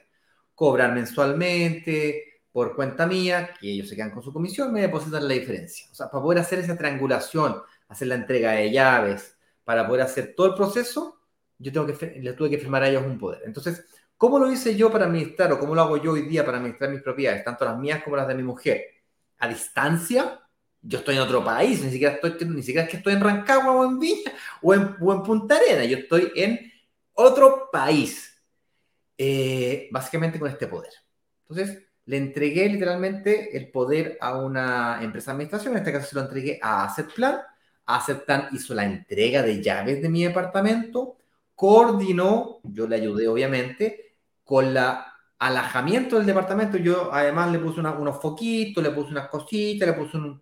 Cobrar 0.55 0.93
mensualmente, 0.93 2.41
por 2.51 2.75
cuenta 2.75 3.05
mía, 3.05 3.51
que 3.59 3.71
ellos 3.71 3.87
se 3.87 3.95
quedan 3.95 4.11
con 4.11 4.23
su 4.23 4.33
comisión, 4.33 4.73
me 4.73 4.81
depositan 4.81 5.27
la 5.27 5.33
diferencia. 5.35 5.87
O 5.91 5.95
sea, 5.95 6.09
para 6.09 6.23
poder 6.23 6.39
hacer 6.39 6.59
esa 6.59 6.75
triangulación, 6.75 7.61
hacer 7.87 8.07
la 8.07 8.15
entrega 8.15 8.53
de 8.53 8.71
llaves, 8.71 9.37
para 9.63 9.87
poder 9.87 10.01
hacer 10.01 10.33
todo 10.35 10.47
el 10.47 10.53
proceso, 10.55 11.19
yo 11.59 11.71
tengo 11.71 11.85
que, 11.85 12.19
les 12.19 12.35
tuve 12.35 12.49
que 12.49 12.57
firmar 12.57 12.83
a 12.83 12.89
ellos 12.89 13.03
un 13.05 13.19
poder. 13.19 13.41
Entonces, 13.45 13.85
¿cómo 14.17 14.39
lo 14.39 14.51
hice 14.51 14.75
yo 14.75 14.91
para 14.91 15.05
administrar 15.05 15.51
o 15.53 15.59
cómo 15.59 15.75
lo 15.75 15.81
hago 15.81 15.97
yo 15.97 16.13
hoy 16.13 16.23
día 16.23 16.45
para 16.45 16.57
administrar 16.57 16.89
mis 16.89 17.01
propiedades, 17.01 17.43
tanto 17.43 17.65
las 17.65 17.77
mías 17.77 18.03
como 18.03 18.15
las 18.15 18.27
de 18.27 18.35
mi 18.35 18.43
mujer? 18.43 18.83
A 19.39 19.47
distancia, 19.47 20.39
yo 20.81 20.99
estoy 20.99 21.15
en 21.15 21.21
otro 21.21 21.43
país, 21.43 21.83
ni 21.83 21.91
siquiera, 21.91 22.15
estoy, 22.15 22.33
ni 22.47 22.63
siquiera 22.63 22.85
es 22.85 22.89
que 22.89 22.97
estoy 22.97 23.13
en 23.13 23.21
Rancagua 23.21 23.71
o 23.73 23.85
en 23.85 23.99
Viña 23.99 24.31
o 24.61 24.73
en, 24.73 24.95
o 24.99 25.13
en 25.13 25.23
Punta 25.23 25.55
Arena, 25.55 25.85
yo 25.85 25.97
estoy 25.97 26.31
en 26.35 26.71
otro 27.13 27.69
país, 27.71 28.33
eh, 29.17 29.89
básicamente 29.91 30.39
con 30.39 30.49
este 30.49 30.67
poder. 30.67 30.93
Entonces, 31.47 31.83
le 32.05 32.17
entregué 32.17 32.69
literalmente 32.69 33.55
el 33.57 33.69
poder 33.69 34.17
a 34.21 34.37
una 34.37 34.99
empresa 35.01 35.31
de 35.31 35.35
administración, 35.35 35.73
en 35.73 35.79
este 35.79 35.91
caso 35.91 36.07
se 36.07 36.15
lo 36.15 36.21
entregué 36.21 36.59
a 36.61 36.85
Asset 36.85 37.13
Plan. 37.13 37.41
Asset 37.85 38.23
Plan 38.23 38.47
hizo 38.53 38.73
la 38.73 38.85
entrega 38.85 39.41
de 39.41 39.61
llaves 39.61 40.01
de 40.01 40.07
mi 40.07 40.23
departamento, 40.23 41.17
coordinó, 41.53 42.59
yo 42.63 42.87
le 42.87 42.95
ayudé 42.95 43.27
obviamente, 43.27 44.06
con 44.47 44.73
la 44.73 45.13
alajamiento 45.39 46.17
del 46.17 46.25
departamento. 46.25 46.77
Yo 46.77 47.13
además 47.13 47.51
le 47.51 47.59
puse 47.59 47.81
unos 47.81 48.21
foquitos, 48.21 48.83
le 48.83 48.91
puse 48.91 49.11
unas 49.11 49.27
cositas, 49.27 49.87
le 49.87 49.93
puse 49.93 50.17
un, 50.17 50.41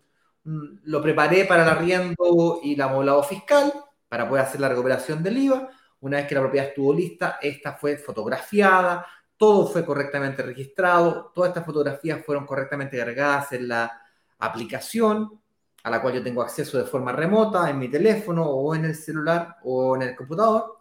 lo 0.83 1.01
preparé 1.01 1.45
para 1.45 1.63
el 1.63 1.69
arriendo 1.69 2.59
y 2.63 2.75
la 2.75 2.85
amoblado 2.85 3.23
fiscal 3.23 3.73
para 4.07 4.29
poder 4.29 4.45
hacer 4.45 4.61
la 4.61 4.69
recuperación 4.69 5.23
del 5.23 5.37
IVA. 5.37 5.69
Una 6.01 6.17
vez 6.17 6.27
que 6.27 6.35
la 6.35 6.41
propiedad 6.41 6.67
estuvo 6.67 6.93
lista, 6.93 7.39
esta 7.41 7.73
fue 7.73 7.97
fotografiada, 7.97 9.05
todo 9.37 9.67
fue 9.67 9.83
correctamente 9.83 10.43
registrado, 10.43 11.31
todas 11.33 11.49
estas 11.49 11.65
fotografías 11.65 12.23
fueron 12.23 12.45
correctamente 12.45 12.97
cargadas 12.97 13.51
en 13.53 13.67
la 13.67 14.01
aplicación 14.39 15.41
a 15.83 15.89
la 15.89 16.01
cual 16.01 16.15
yo 16.15 16.23
tengo 16.23 16.41
acceso 16.41 16.77
de 16.77 16.85
forma 16.85 17.11
remota 17.11 17.69
en 17.69 17.77
mi 17.79 17.89
teléfono 17.89 18.43
o 18.43 18.73
en 18.75 18.85
el 18.85 18.95
celular 18.95 19.57
o 19.63 19.95
en 19.95 20.03
el 20.03 20.15
computador. 20.15 20.77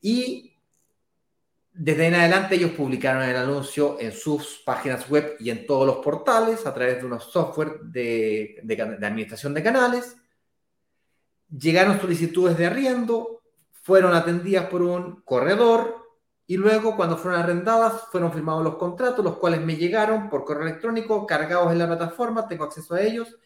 Y 0.00 0.55
desde 1.78 2.06
en 2.06 2.14
adelante 2.14 2.54
ellos 2.54 2.70
publicaron 2.70 3.22
el 3.22 3.36
anuncio 3.36 3.98
en 4.00 4.12
sus 4.12 4.62
páginas 4.64 5.08
web 5.10 5.36
y 5.38 5.50
en 5.50 5.66
todos 5.66 5.86
los 5.86 5.96
portales 5.96 6.64
a 6.64 6.72
través 6.72 6.98
de 6.98 7.06
unos 7.06 7.24
software 7.30 7.80
de 7.82 8.60
administración 9.02 9.52
de 9.52 9.62
canales. 9.62 10.16
Llegaron 11.50 12.00
solicitudes 12.00 12.56
de 12.56 12.66
arriendo, 12.66 13.42
fueron 13.82 14.14
atendidas 14.14 14.66
por 14.66 14.82
un 14.82 15.20
corredor 15.22 16.06
y 16.46 16.56
luego 16.56 16.96
cuando 16.96 17.18
fueron 17.18 17.40
arrendadas 17.40 18.04
fueron 18.10 18.32
firmados 18.32 18.64
los 18.64 18.76
contratos, 18.76 19.24
los 19.24 19.36
cuales 19.36 19.60
me 19.60 19.76
llegaron 19.76 20.30
por 20.30 20.44
correo 20.44 20.66
electrónico, 20.66 21.26
cargados 21.26 21.72
en 21.72 21.78
la 21.78 21.86
plataforma, 21.86 22.48
tengo 22.48 22.64
acceso 22.64 22.94
a 22.94 23.02
ellos. 23.02 23.36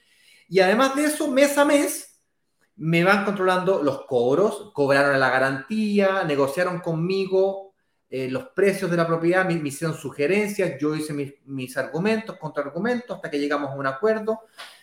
Y 0.48 0.60
además 0.60 0.94
de 0.94 1.04
eso, 1.06 1.28
mes 1.28 1.58
a 1.58 1.64
mes, 1.64 2.20
me 2.76 3.02
van 3.02 3.24
controlando 3.24 3.82
los 3.82 4.06
cobros, 4.06 4.70
cobraron 4.72 5.18
la 5.18 5.30
garantía, 5.30 6.22
negociaron 6.24 6.78
conmigo 6.80 7.69
eh, 8.10 8.28
los 8.28 8.48
precios 8.48 8.90
de 8.90 8.96
la 8.96 9.06
propiedad, 9.06 9.46
me, 9.46 9.54
hicieron 9.68 9.96
sugerencias, 9.96 10.78
yo 10.80 10.94
hice 10.94 11.12
mis, 11.12 11.32
mis 11.46 11.76
argumentos, 11.76 12.36
contraargumentos, 12.38 13.16
hasta 13.16 13.30
que 13.30 13.38
llegamos 13.38 13.70
a 13.70 13.74
un 13.74 13.86
acuerdo. 13.86 14.40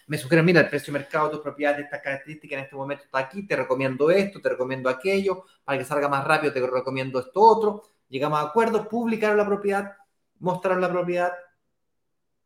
Me 0.08 0.18
sugieren, 0.18 0.46
mira, 0.46 0.62
el 0.62 0.70
precio 0.70 0.94
de 0.94 1.00
mercado 1.00 1.30
de 1.30 1.38
tu 1.38 1.44
propiedad 1.44 1.76
de 1.76 1.84
esta 1.84 2.02
característica 2.02 2.56
en 2.56 2.64
este 2.64 2.76
momento 2.76 3.04
está 3.04 3.20
aquí, 3.20 3.46
te 3.46 3.56
recomiendo 3.56 4.10
esto, 4.10 4.40
te 4.42 4.50
recomiendo 4.50 4.90
aquello, 4.90 5.44
para 5.66 5.78
que 5.78 5.86
salga 5.86 6.08
más 6.08 6.24
rápido 6.26 6.54
te 6.54 6.66
recomiendo 6.66 7.20
esto 7.20 7.42
otro 7.42 7.84
llegamos 8.10 8.40
a 8.40 8.44
acuerdos, 8.44 8.88
publicaron 8.88 9.38
la 9.38 9.46
propiedad, 9.46 9.94
mostraron 10.40 10.82
la 10.82 10.90
propiedad 10.90 11.34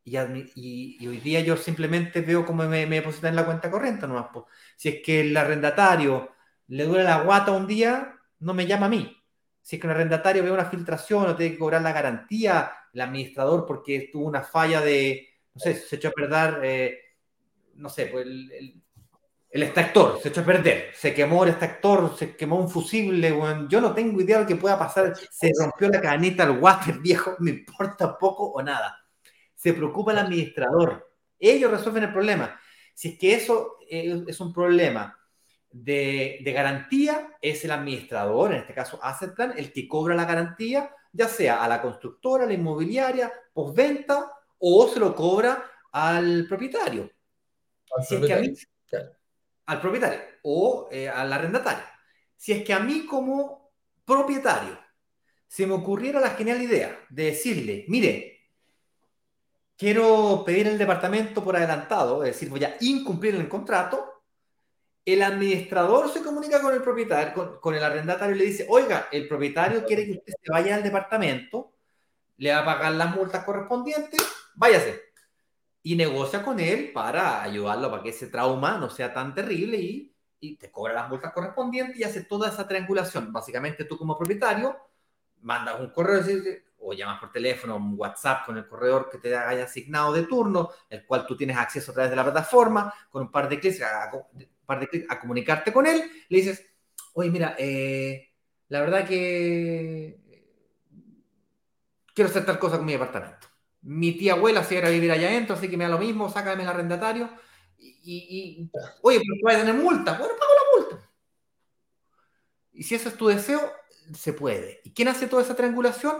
y, 0.03 0.17
y, 0.55 1.07
hoy 1.07 1.17
día 1.17 1.41
yo 1.41 1.55
simplemente 1.57 2.21
veo 2.21 2.45
cómo 2.45 2.63
me, 2.63 2.87
me 2.87 2.97
depositan 2.97 3.29
en 3.29 3.35
la 3.35 3.45
cuenta 3.45 3.69
corriente 3.69 4.07
nomás. 4.07 4.27
Si 4.75 4.89
es 4.89 4.95
que 5.03 5.21
el 5.21 5.37
arrendatario 5.37 6.31
le 6.67 6.85
duele 6.85 7.03
la 7.03 7.21
guata 7.21 7.51
un 7.51 7.67
día, 7.67 8.15
no 8.39 8.53
me 8.53 8.65
llama 8.65 8.87
a 8.87 8.89
mí. 8.89 9.20
Si 9.61 9.75
es 9.75 9.81
que 9.81 9.87
un 9.87 9.91
arrendatario 9.91 10.43
ve 10.43 10.51
una 10.51 10.65
filtración 10.65 11.27
o 11.27 11.35
tiene 11.35 11.53
que 11.53 11.59
cobrar 11.59 11.81
la 11.81 11.93
garantía, 11.93 12.71
el 12.93 13.01
administrador 13.01 13.65
porque 13.65 14.09
tuvo 14.11 14.25
una 14.25 14.41
falla 14.41 14.81
de, 14.81 15.29
no 15.53 15.59
sé, 15.59 15.75
se 15.75 15.95
echó 15.97 16.09
a 16.09 16.11
perder, 16.11 16.59
eh, 16.63 16.99
no 17.75 17.89
sé, 17.89 18.07
pues 18.07 18.25
el, 18.25 18.81
el 19.51 19.63
extractor 19.63 20.17
se 20.21 20.29
echó 20.29 20.41
a 20.41 20.45
perder, 20.45 20.91
se 20.95 21.13
quemó 21.13 21.43
el 21.43 21.49
extractor, 21.49 22.17
se 22.17 22.35
quemó 22.37 22.57
un 22.57 22.69
fusible, 22.69 23.37
yo 23.67 23.81
no 23.81 23.93
tengo 23.93 24.21
idea 24.21 24.37
de 24.37 24.43
lo 24.43 24.47
que 24.47 24.55
pueda 24.55 24.79
pasar, 24.79 25.13
se 25.29 25.51
rompió 25.59 25.89
la 25.89 25.99
cadenita 25.99 26.43
al 26.43 26.57
water 26.57 26.99
viejo, 27.01 27.35
me 27.39 27.51
importa 27.51 28.17
poco 28.17 28.45
o 28.45 28.63
nada. 28.63 28.97
Se 29.53 29.73
preocupa 29.73 30.13
el 30.13 30.19
administrador, 30.19 31.13
ellos 31.37 31.69
resuelven 31.69 32.03
el 32.03 32.13
problema. 32.13 32.59
Si 32.93 33.09
es 33.09 33.19
que 33.19 33.33
eso 33.33 33.77
es 33.89 34.39
un 34.39 34.53
problema 34.53 35.17
de, 35.71 36.39
de 36.43 36.51
garantía, 36.51 37.37
es 37.41 37.63
el 37.65 37.71
administrador, 37.71 38.53
en 38.53 38.59
este 38.59 38.73
caso 38.73 38.99
Asset 39.01 39.33
Plan, 39.33 39.53
el 39.55 39.71
que 39.71 39.87
cobra 39.87 40.15
la 40.15 40.25
garantía, 40.25 40.93
ya 41.11 41.27
sea 41.27 41.63
a 41.63 41.67
la 41.67 41.81
constructora, 41.81 42.43
a 42.43 42.47
la 42.47 42.53
inmobiliaria, 42.53 43.31
postventa, 43.53 44.31
o 44.59 44.87
se 44.87 44.99
lo 44.99 45.15
cobra 45.15 45.63
al 45.91 46.45
propietario. 46.47 47.11
si 48.07 48.15
es 48.15 48.25
que 48.25 48.33
a 48.33 48.39
mí, 48.39 48.53
al 49.65 49.81
propietario 49.81 50.19
o 50.43 50.89
eh, 50.91 51.09
al 51.09 51.31
arrendatario. 51.31 51.83
Si 52.35 52.51
es 52.51 52.63
que 52.63 52.73
a 52.73 52.79
mí 52.79 53.05
como 53.05 53.71
propietario 54.05 54.77
se 55.47 55.67
me 55.67 55.73
ocurriera 55.73 56.19
la 56.19 56.31
genial 56.31 56.61
idea 56.61 56.97
de 57.09 57.25
decirle, 57.25 57.85
mire, 57.87 58.49
quiero 59.77 60.43
pedir 60.45 60.67
el 60.67 60.77
departamento 60.77 61.43
por 61.43 61.55
adelantado, 61.55 62.23
es 62.23 62.33
decir, 62.33 62.49
voy 62.49 62.63
a 62.63 62.77
incumplir 62.81 63.35
el 63.35 63.49
contrato, 63.49 64.10
el 65.05 65.23
administrador 65.23 66.11
se 66.11 66.21
comunica 66.21 66.61
con 66.61 66.73
el 66.73 66.81
propietario, 66.81 67.33
con, 67.33 67.59
con, 67.59 67.75
el 67.75 67.83
arrendatario 67.83 68.35
y 68.35 68.39
le 68.39 68.45
dice, 68.45 68.67
oiga, 68.69 69.07
el 69.11 69.27
propietario 69.27 69.85
quiere 69.85 70.05
que 70.05 70.11
usted 70.13 70.33
se 70.41 70.51
vaya 70.51 70.75
al 70.75 70.83
departamento, 70.83 71.73
le 72.37 72.51
va 72.51 72.59
a 72.59 72.65
pagar 72.65 72.93
las 72.93 73.15
multas 73.15 73.43
correspondientes, 73.43 74.21
váyase 74.55 75.01
y 75.83 75.95
negocia 75.95 76.43
con 76.43 76.59
él 76.59 76.91
para 76.93 77.41
ayudarlo 77.41 77.89
para 77.89 78.03
que 78.03 78.09
ese 78.09 78.27
trauma 78.27 78.77
no 78.77 78.89
sea 78.89 79.13
tan 79.13 79.33
terrible 79.33 79.77
y, 79.77 80.15
y 80.39 80.55
te 80.55 80.71
cobra 80.71 80.93
las 80.93 81.09
multas 81.09 81.33
correspondientes 81.33 81.97
y 81.99 82.03
hace 82.03 82.23
toda 82.23 82.49
esa 82.49 82.67
triangulación. 82.67 83.33
Básicamente 83.33 83.85
tú 83.85 83.97
como 83.97 84.17
propietario 84.17 84.75
mandas 85.41 85.79
un 85.79 85.89
correo 85.89 86.21
o 86.81 86.93
llamas 86.93 87.19
por 87.19 87.31
teléfono, 87.31 87.75
un 87.75 87.93
WhatsApp 87.97 88.45
con 88.45 88.57
el 88.57 88.67
corredor 88.67 89.09
que 89.09 89.17
te 89.17 89.35
haya 89.35 89.65
asignado 89.65 90.13
de 90.13 90.23
turno, 90.23 90.69
el 90.89 91.05
cual 91.05 91.25
tú 91.25 91.37
tienes 91.37 91.57
acceso 91.57 91.91
a 91.91 91.93
través 91.93 92.09
de 92.09 92.15
la 92.15 92.23
plataforma, 92.23 92.93
con 93.09 93.23
un 93.23 93.31
par 93.31 93.47
de 93.47 93.59
clics 93.59 93.81
a, 93.81 94.11
comunicarte 95.19 95.71
con 95.71 95.85
él, 95.85 96.01
le 96.29 96.37
dices, 96.37 96.65
oye, 97.13 97.29
mira, 97.29 97.55
eh, 97.57 98.29
la 98.69 98.81
verdad 98.81 99.07
que 99.07 100.19
quiero 102.13 102.29
hacer 102.29 102.45
tal 102.45 102.59
cosa 102.59 102.77
con 102.77 102.85
mi 102.85 102.93
departamento 102.93 103.51
mi 103.81 104.11
tía 104.13 104.33
abuela 104.33 104.63
se 104.63 104.75
iba 104.75 104.87
a 104.87 104.91
vivir 104.91 105.11
allá 105.11 105.27
adentro, 105.27 105.55
así 105.55 105.69
que 105.69 105.77
me 105.77 105.85
da 105.85 105.89
lo 105.89 105.97
mismo, 105.97 106.29
sácame 106.29 106.63
el 106.63 106.69
arrendatario. 106.69 107.29
Y, 107.77 107.99
y 108.03 108.71
oye, 109.01 109.19
pero 109.19 109.35
vas 109.43 109.55
a 109.55 109.59
tener 109.59 109.73
multa. 109.75 110.17
Bueno, 110.17 110.33
pago 110.39 110.51
la 110.53 110.79
multa. 110.79 111.09
Y 112.73 112.83
si 112.83 112.95
ese 112.95 113.09
es 113.09 113.17
tu 113.17 113.27
deseo, 113.27 113.59
se 114.13 114.33
puede. 114.33 114.81
¿Y 114.83 114.91
quién 114.93 115.07
hace 115.07 115.27
toda 115.27 115.41
esa 115.41 115.55
triangulación? 115.55 116.15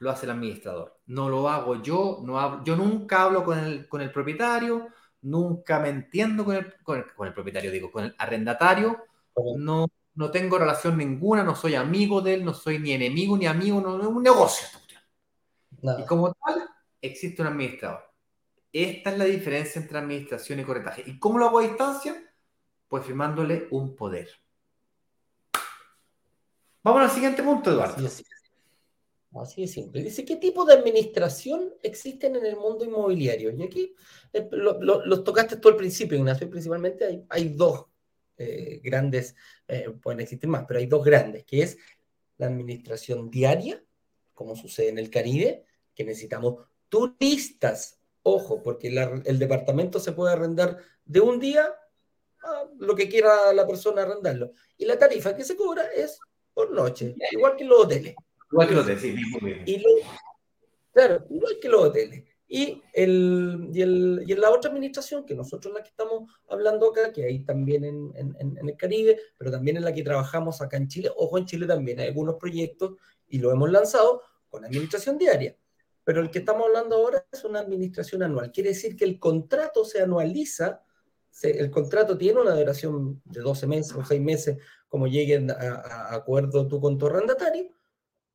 Lo 0.00 0.10
hace 0.10 0.26
el 0.26 0.32
administrador. 0.32 1.00
No 1.06 1.28
lo 1.28 1.48
hago 1.48 1.82
yo, 1.82 2.20
no 2.24 2.64
yo 2.64 2.76
nunca 2.76 3.22
hablo 3.22 3.44
con 3.44 3.58
el, 3.58 3.88
con 3.88 4.00
el 4.00 4.12
propietario, 4.12 4.88
nunca 5.22 5.80
me 5.80 5.88
entiendo 5.88 6.44
con 6.44 6.56
el, 6.56 6.74
con 6.82 7.26
el, 7.26 7.34
propietario, 7.34 7.70
digo, 7.70 7.90
con 7.90 8.04
el 8.04 8.14
arrendatario. 8.18 9.04
No, 9.56 9.88
no 10.14 10.30
tengo 10.30 10.58
relación 10.58 10.96
ninguna, 10.96 11.42
no 11.44 11.54
soy 11.54 11.74
amigo 11.74 12.20
de 12.20 12.34
él, 12.34 12.44
no 12.44 12.54
soy 12.54 12.78
ni 12.78 12.92
enemigo 12.92 13.36
ni 13.36 13.46
amigo, 13.46 13.80
no, 13.80 14.00
es 14.00 14.06
un 14.06 14.22
negocio. 14.22 14.66
Y 15.98 16.04
como 16.04 16.34
tal, 16.34 16.68
existe 17.00 17.42
un 17.42 17.48
administrador. 17.48 18.08
Esta 18.72 19.10
es 19.10 19.18
la 19.18 19.24
diferencia 19.24 19.80
entre 19.80 19.98
administración 19.98 20.60
y 20.60 20.64
corretaje. 20.64 21.02
¿Y 21.06 21.18
cómo 21.18 21.38
lo 21.38 21.46
hago 21.46 21.60
a 21.60 21.62
distancia? 21.62 22.14
Pues 22.88 23.04
firmándole 23.04 23.68
un 23.70 23.94
poder. 23.96 24.28
Vamos 26.82 27.02
al 27.02 27.10
siguiente 27.10 27.42
punto, 27.42 27.70
Eduardo. 27.70 28.08
Así 29.34 29.64
es 29.64 29.72
simple. 29.72 30.02
Dice, 30.02 30.24
¿qué 30.24 30.36
tipo 30.36 30.64
de 30.64 30.72
administración 30.74 31.74
existen 31.82 32.36
en 32.36 32.46
el 32.46 32.56
mundo 32.56 32.84
inmobiliario? 32.84 33.50
Y 33.50 33.62
aquí 33.62 33.94
eh, 34.32 34.48
los 34.50 35.24
tocaste 35.24 35.56
todo 35.56 35.72
al 35.72 35.78
principio, 35.78 36.16
Ignacio. 36.16 36.48
Principalmente 36.48 37.04
hay, 37.04 37.24
hay 37.28 37.48
dos 37.50 37.86
eh, 38.38 38.80
grandes, 38.82 39.34
eh, 39.66 39.90
pueden 40.02 40.20
existir 40.20 40.48
más, 40.48 40.64
pero 40.66 40.80
hay 40.80 40.86
dos 40.86 41.04
grandes, 41.04 41.44
que 41.44 41.62
es 41.62 41.76
la 42.38 42.46
administración 42.46 43.30
diaria, 43.30 43.84
como 44.32 44.56
sucede 44.56 44.88
en 44.88 44.98
el 44.98 45.10
Caribe, 45.10 45.64
que 45.94 46.04
necesitamos 46.04 46.64
turistas. 46.88 48.00
Ojo, 48.22 48.62
porque 48.62 48.88
el 48.88 49.38
departamento 49.38 50.00
se 50.00 50.12
puede 50.12 50.32
arrendar 50.32 50.78
de 51.04 51.20
un 51.20 51.40
día 51.40 51.74
a 52.42 52.64
lo 52.78 52.94
que 52.94 53.08
quiera 53.08 53.52
la 53.52 53.66
persona 53.66 54.02
arrendarlo. 54.02 54.52
Y 54.76 54.84
la 54.84 54.98
tarifa 54.98 55.34
que 55.34 55.44
se 55.44 55.56
cobra 55.56 55.86
es 55.86 56.18
por 56.52 56.70
noche, 56.70 57.14
igual 57.32 57.56
que 57.56 57.64
los 57.64 57.84
hoteles. 57.84 58.14
Igual 58.50 58.68
que 58.68 58.74
los 58.74 58.84
hoteles, 58.84 59.02
sí, 59.02 59.14
Y 59.66 59.84
claro, 60.92 61.24
igual 61.30 61.58
que 61.60 61.68
los 61.68 61.84
hoteles. 61.84 62.24
Y, 62.50 62.82
el, 62.94 63.68
y, 63.74 63.82
el, 63.82 64.24
y 64.26 64.32
en 64.32 64.40
la 64.40 64.50
otra 64.50 64.70
administración, 64.70 65.26
que 65.26 65.34
nosotros 65.34 65.74
la 65.74 65.82
que 65.82 65.90
estamos 65.90 66.30
hablando 66.48 66.90
acá, 66.90 67.12
que 67.12 67.24
hay 67.24 67.40
también 67.40 67.84
en, 67.84 68.12
en, 68.16 68.68
el 68.68 68.76
Caribe, 68.76 69.18
pero 69.36 69.50
también 69.50 69.76
en 69.76 69.84
la 69.84 69.92
que 69.92 70.02
trabajamos 70.02 70.62
acá 70.62 70.78
en 70.78 70.88
Chile, 70.88 71.10
ojo, 71.14 71.36
en 71.36 71.44
Chile 71.44 71.66
también 71.66 72.00
hay 72.00 72.08
algunos 72.08 72.36
proyectos 72.36 72.92
y 73.28 73.38
lo 73.38 73.52
hemos 73.52 73.70
lanzado 73.70 74.22
con 74.48 74.64
administración 74.64 75.18
diaria 75.18 75.54
pero 76.08 76.22
el 76.22 76.30
que 76.30 76.38
estamos 76.38 76.66
hablando 76.66 76.96
ahora 76.96 77.26
es 77.30 77.44
una 77.44 77.60
administración 77.60 78.22
anual. 78.22 78.50
Quiere 78.50 78.70
decir 78.70 78.96
que 78.96 79.04
el 79.04 79.18
contrato 79.18 79.84
se 79.84 80.00
anualiza, 80.00 80.82
el 81.42 81.70
contrato 81.70 82.16
tiene 82.16 82.40
una 82.40 82.54
duración 82.54 83.20
de 83.26 83.42
12 83.42 83.66
meses 83.66 83.94
o 83.94 84.02
6 84.02 84.18
meses, 84.18 84.56
como 84.88 85.06
lleguen 85.06 85.50
a, 85.50 86.14
acuerdo 86.14 86.66
tú 86.66 86.80
con 86.80 86.96
tu 86.96 87.08
arrendatario, 87.08 87.68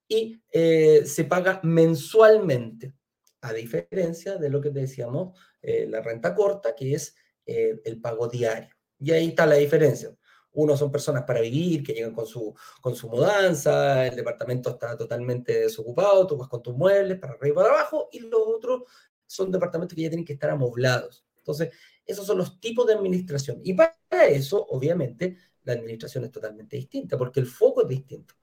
y 0.07 0.41
eh, 0.51 1.03
se 1.05 1.23
paga 1.25 1.59
mensualmente, 1.63 2.93
a 3.41 3.53
diferencia 3.53 4.37
de 4.37 4.49
lo 4.49 4.61
que 4.61 4.69
decíamos, 4.69 5.37
eh, 5.61 5.85
la 5.87 6.01
renta 6.01 6.33
corta, 6.33 6.75
que 6.75 6.93
es 6.93 7.15
eh, 7.45 7.81
el 7.83 7.99
pago 7.99 8.27
diario. 8.27 8.73
Y 8.99 9.11
ahí 9.11 9.29
está 9.29 9.45
la 9.45 9.55
diferencia. 9.55 10.15
Uno 10.53 10.77
son 10.77 10.91
personas 10.91 11.23
para 11.23 11.41
vivir, 11.41 11.83
que 11.83 11.93
llegan 11.93 12.13
con 12.13 12.25
su, 12.25 12.53
con 12.79 12.95
su 12.95 13.09
mudanza, 13.09 14.05
el 14.07 14.15
departamento 14.15 14.69
está 14.69 14.95
totalmente 14.95 15.61
desocupado, 15.61 16.27
tú 16.27 16.37
vas 16.37 16.47
con 16.47 16.61
tus 16.61 16.75
muebles 16.75 17.19
para 17.19 17.33
arriba 17.33 17.47
y 17.47 17.55
para 17.55 17.69
abajo, 17.69 18.09
y 18.11 18.19
los 18.19 18.41
otros 18.45 18.83
son 19.25 19.51
departamentos 19.51 19.95
que 19.95 20.03
ya 20.03 20.09
tienen 20.09 20.25
que 20.25 20.33
estar 20.33 20.51
amoblados. 20.51 21.25
Entonces, 21.37 21.71
esos 22.05 22.25
son 22.25 22.37
los 22.37 22.59
tipos 22.59 22.85
de 22.85 22.93
administración. 22.93 23.59
Y 23.63 23.73
para 23.73 23.95
eso, 24.29 24.63
obviamente, 24.69 25.37
la 25.63 25.73
administración 25.73 26.25
es 26.25 26.31
totalmente 26.31 26.77
distinta, 26.77 27.17
porque 27.17 27.39
el 27.39 27.47
foco 27.47 27.81
es 27.81 27.87
distinto 27.87 28.35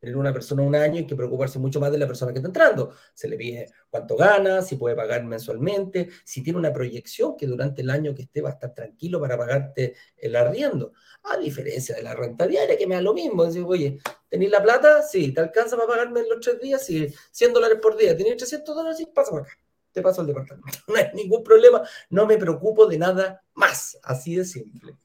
tener 0.00 0.16
una 0.16 0.32
persona 0.32 0.62
un 0.62 0.74
año 0.74 0.96
hay 0.96 1.06
que 1.06 1.16
preocuparse 1.16 1.58
mucho 1.58 1.80
más 1.80 1.92
de 1.92 1.98
la 1.98 2.06
persona 2.06 2.32
que 2.32 2.38
está 2.38 2.48
entrando. 2.48 2.94
Se 3.14 3.28
le 3.28 3.36
pide 3.36 3.66
cuánto 3.90 4.16
gana, 4.16 4.62
si 4.62 4.76
puede 4.76 4.96
pagar 4.96 5.24
mensualmente, 5.24 6.10
si 6.24 6.42
tiene 6.42 6.58
una 6.58 6.72
proyección 6.72 7.36
que 7.36 7.46
durante 7.46 7.82
el 7.82 7.90
año 7.90 8.14
que 8.14 8.22
esté 8.22 8.40
va 8.40 8.50
a 8.50 8.52
estar 8.52 8.74
tranquilo 8.74 9.20
para 9.20 9.36
pagarte 9.36 9.94
el 10.16 10.36
arriendo. 10.36 10.92
A 11.24 11.36
diferencia 11.38 11.94
de 11.96 12.02
la 12.02 12.14
renta 12.14 12.46
diaria, 12.46 12.76
que 12.76 12.86
me 12.86 12.94
da 12.94 13.02
lo 13.02 13.14
mismo. 13.14 13.44
Decir, 13.44 13.64
oye, 13.66 13.98
¿tenéis 14.28 14.50
la 14.50 14.62
plata? 14.62 15.02
Sí. 15.02 15.32
¿Te 15.32 15.40
alcanza 15.40 15.76
para 15.76 15.88
pagarme 15.88 16.20
en 16.20 16.28
los 16.28 16.40
tres 16.40 16.60
días? 16.60 16.84
Sí. 16.84 17.12
100 17.30 17.52
dólares 17.52 17.78
por 17.80 17.96
día. 17.96 18.16
¿Tenéis 18.16 18.36
300 18.36 18.74
dólares? 18.74 18.98
Sí, 18.98 19.06
pásame 19.06 19.40
acá. 19.40 19.58
Te 19.92 20.02
paso 20.02 20.20
al 20.20 20.26
departamento. 20.26 20.78
No 20.88 20.96
hay 20.96 21.06
ningún 21.14 21.42
problema. 21.42 21.82
No 22.10 22.26
me 22.26 22.36
preocupo 22.36 22.86
de 22.86 22.98
nada 22.98 23.42
más. 23.54 23.98
Así 24.02 24.34
de 24.36 24.44
simple. 24.44 24.96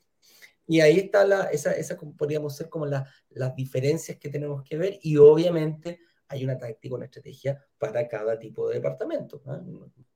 Y 0.70 0.82
ahí 0.82 1.00
está 1.00 1.26
la, 1.26 1.46
esa, 1.46 1.72
esa 1.72 1.98
podríamos 1.98 2.56
ser 2.56 2.70
como 2.70 2.86
la, 2.86 3.12
las 3.30 3.56
diferencias 3.56 4.20
que 4.20 4.30
tenemos 4.30 4.62
que 4.64 4.78
ver 4.78 5.00
y 5.02 5.18
obviamente 5.18 6.02
hay 6.28 6.44
una 6.44 6.60
táctica, 6.60 6.94
una 6.94 7.06
estrategia 7.06 7.60
para 7.80 8.08
cada 8.08 8.38
tipo 8.38 8.68
de 8.68 8.76
departamento. 8.76 9.42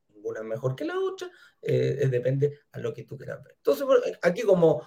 Ninguna 0.09 0.41
es 0.41 0.45
mejor 0.45 0.75
que 0.75 0.85
la 0.85 0.99
otra, 0.99 1.27
eh, 1.59 2.07
depende 2.07 2.59
a 2.71 2.77
lo 2.77 2.93
que 2.93 3.03
tú 3.03 3.17
quieras 3.17 3.43
ver. 3.43 3.55
Entonces, 3.57 3.87
aquí 4.21 4.43
como, 4.43 4.83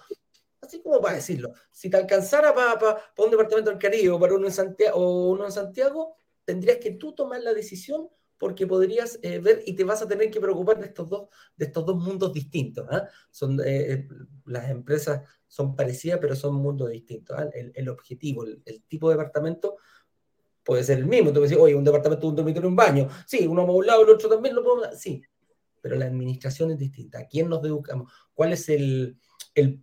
así 0.61 0.81
como 0.81 1.01
para 1.01 1.17
decirlo, 1.17 1.53
si 1.73 1.91
te 1.91 1.97
alcanzara 1.97 2.55
para, 2.55 2.79
para, 2.79 3.01
un 3.19 3.33
departamento 3.33 3.71
del 3.71 3.81
Caribe 3.81 4.11
o 4.11 4.21
para 4.21 4.35
uno 4.35 4.47
en 4.47 4.53
Santiago, 4.53 4.97
o 4.97 5.31
uno 5.31 5.47
en 5.47 5.53
Santiago, 5.53 6.17
tendrías 6.45 6.77
que 6.77 6.93
tú 6.93 7.13
tomar 7.13 7.43
la 7.43 7.53
decisión 7.53 8.09
porque 8.39 8.69
podrías 8.69 9.19
eh, 9.23 9.41
ver 9.41 9.63
y 9.67 9.75
te 9.75 9.83
vas 9.83 10.03
a 10.03 10.07
tener 10.07 10.31
que 10.31 10.41
preocupar 10.41 10.79
de 10.79 10.87
estos 10.87 11.09
dos, 11.09 11.29
de 11.57 11.67
estos 11.67 11.85
dos 11.85 11.97
mundos 11.97 12.33
distintos. 12.33 12.87
¿ah? 12.91 13.09
Son, 13.33 13.59
eh, 13.65 14.07
las 14.45 14.71
empresas 14.71 15.23
son 15.57 15.75
parecidas, 15.75 16.19
pero 16.21 16.37
son 16.37 16.55
mundos 16.55 16.91
distintos. 16.91 17.35
¿ah? 17.39 17.49
El, 17.55 17.89
objetivo, 17.89 18.45
el, 18.45 18.83
tipo 18.87 19.09
de 19.09 19.17
departamento 19.17 19.77
puede 20.63 20.85
ser 20.85 20.99
el 20.99 21.07
mismo. 21.07 21.29
Tú 21.29 21.37
puedes 21.37 21.49
decir, 21.49 21.65
oye, 21.65 21.75
un 21.75 21.83
departamento, 21.83 22.29
un 22.29 22.37
dormitorio, 22.37 22.69
un 22.69 22.77
baño. 22.77 23.09
Sí, 23.27 23.47
uno 23.47 23.63
a 23.63 23.65
un 23.65 23.87
lado, 23.87 24.03
el 24.03 24.11
otro 24.11 24.29
también 24.29 24.55
lo 24.55 24.63
podemos. 24.63 25.01
Sí, 25.01 25.23
pero 25.81 25.97
la 25.97 26.05
administración 26.05 26.73
es 26.73 26.79
distinta. 26.79 27.21
¿A 27.21 27.27
quién 27.27 27.49
nos 27.49 27.65
educamos? 27.65 28.13
¿Cuál 28.35 28.53
es 28.53 28.69
el, 28.69 29.17
el 29.55 29.83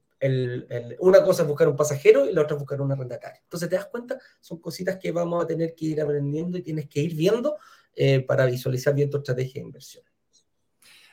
una 0.99 1.23
cosa 1.23 1.41
es 1.41 1.47
buscar 1.47 1.67
un 1.67 1.75
pasajero 1.75 2.29
y 2.29 2.33
la 2.33 2.43
otra 2.43 2.55
es 2.55 2.59
buscar 2.59 2.79
un 2.79 2.91
arrendatario. 2.91 3.41
Entonces, 3.43 3.67
te 3.67 3.75
das 3.75 3.87
cuenta, 3.87 4.17
son 4.39 4.59
cositas 4.59 4.97
que 4.97 5.11
vamos 5.11 5.43
a 5.43 5.47
tener 5.47 5.73
que 5.75 5.85
ir 5.85 6.01
aprendiendo 6.01 6.57
y 6.57 6.61
tienes 6.61 6.87
que 6.87 7.01
ir 7.01 7.15
viendo 7.15 7.57
eh, 7.95 8.21
para 8.21 8.45
visualizar 8.45 8.93
bien 8.93 9.09
tu 9.09 9.17
estrategia 9.17 9.55
de 9.55 9.65
inversión. 9.65 10.05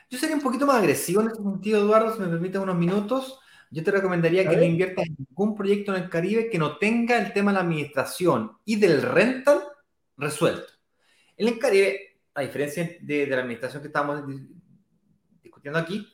Yo 0.09 0.17
sería 0.17 0.35
un 0.35 0.41
poquito 0.41 0.65
más 0.65 0.77
agresivo 0.77 1.21
en 1.21 1.27
este 1.27 1.41
sentido, 1.41 1.81
Eduardo, 1.81 2.13
si 2.13 2.21
me 2.21 2.27
permite 2.27 2.57
unos 2.57 2.77
minutos. 2.77 3.40
Yo 3.73 3.83
te 3.85 3.91
recomendaría 3.91 4.47
que 4.47 4.57
no 4.57 4.63
inviertas 4.63 5.05
en 5.05 5.15
ningún 5.17 5.55
proyecto 5.55 5.95
en 5.95 6.03
el 6.03 6.09
Caribe 6.09 6.49
que 6.49 6.59
no 6.59 6.77
tenga 6.77 7.17
el 7.17 7.31
tema 7.31 7.51
de 7.51 7.55
la 7.55 7.63
administración 7.63 8.57
y 8.65 8.75
del 8.75 9.01
rental 9.01 9.61
resuelto. 10.17 10.73
En 11.37 11.47
el 11.47 11.57
Caribe, 11.57 12.19
a 12.33 12.41
diferencia 12.41 12.97
de, 12.99 13.27
la 13.27 13.37
administración 13.37 13.81
que 13.81 13.87
estamos 13.87 14.23
discutiendo 15.41 15.79
aquí, 15.79 16.05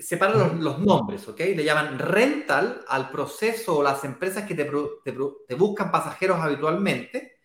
separan 0.00 0.38
los, 0.38 0.54
los, 0.54 0.78
nombres, 0.80 1.28
¿ok? 1.28 1.38
Le 1.38 1.62
llaman 1.62 1.96
rental 1.96 2.84
al 2.88 3.08
proceso 3.08 3.78
o 3.78 3.82
las 3.82 4.02
empresas 4.02 4.44
que 4.44 4.56
te, 4.56 4.64
te, 5.04 5.14
te 5.46 5.54
buscan 5.54 5.92
pasajeros 5.92 6.40
habitualmente 6.40 7.36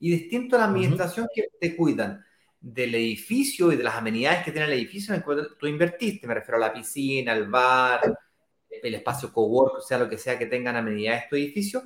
y 0.00 0.12
distinto 0.12 0.56
a 0.56 0.60
la 0.60 0.64
administración 0.64 1.26
que 1.34 1.48
te 1.60 1.76
cuidan 1.76 2.24
del 2.58 2.94
edificio 2.94 3.70
y 3.70 3.76
de 3.76 3.84
las 3.84 3.96
amenidades 3.96 4.44
que 4.44 4.52
tiene 4.52 4.66
el 4.66 4.72
edificio 4.72 5.12
en 5.12 5.18
el 5.18 5.24
cual 5.24 5.56
tú 5.58 5.66
invertiste. 5.66 6.26
Me 6.26 6.34
refiero 6.34 6.56
a 6.56 6.60
la 6.60 6.72
piscina, 6.72 7.34
el 7.34 7.48
bar, 7.48 8.00
el 8.82 8.94
espacio 8.94 9.32
cowork, 9.32 9.78
o 9.78 9.80
sea, 9.80 9.98
lo 9.98 10.08
que 10.08 10.18
sea 10.18 10.38
que 10.38 10.46
tengan 10.46 10.76
amenidades 10.76 11.28
tu 11.28 11.36
edificio. 11.36 11.82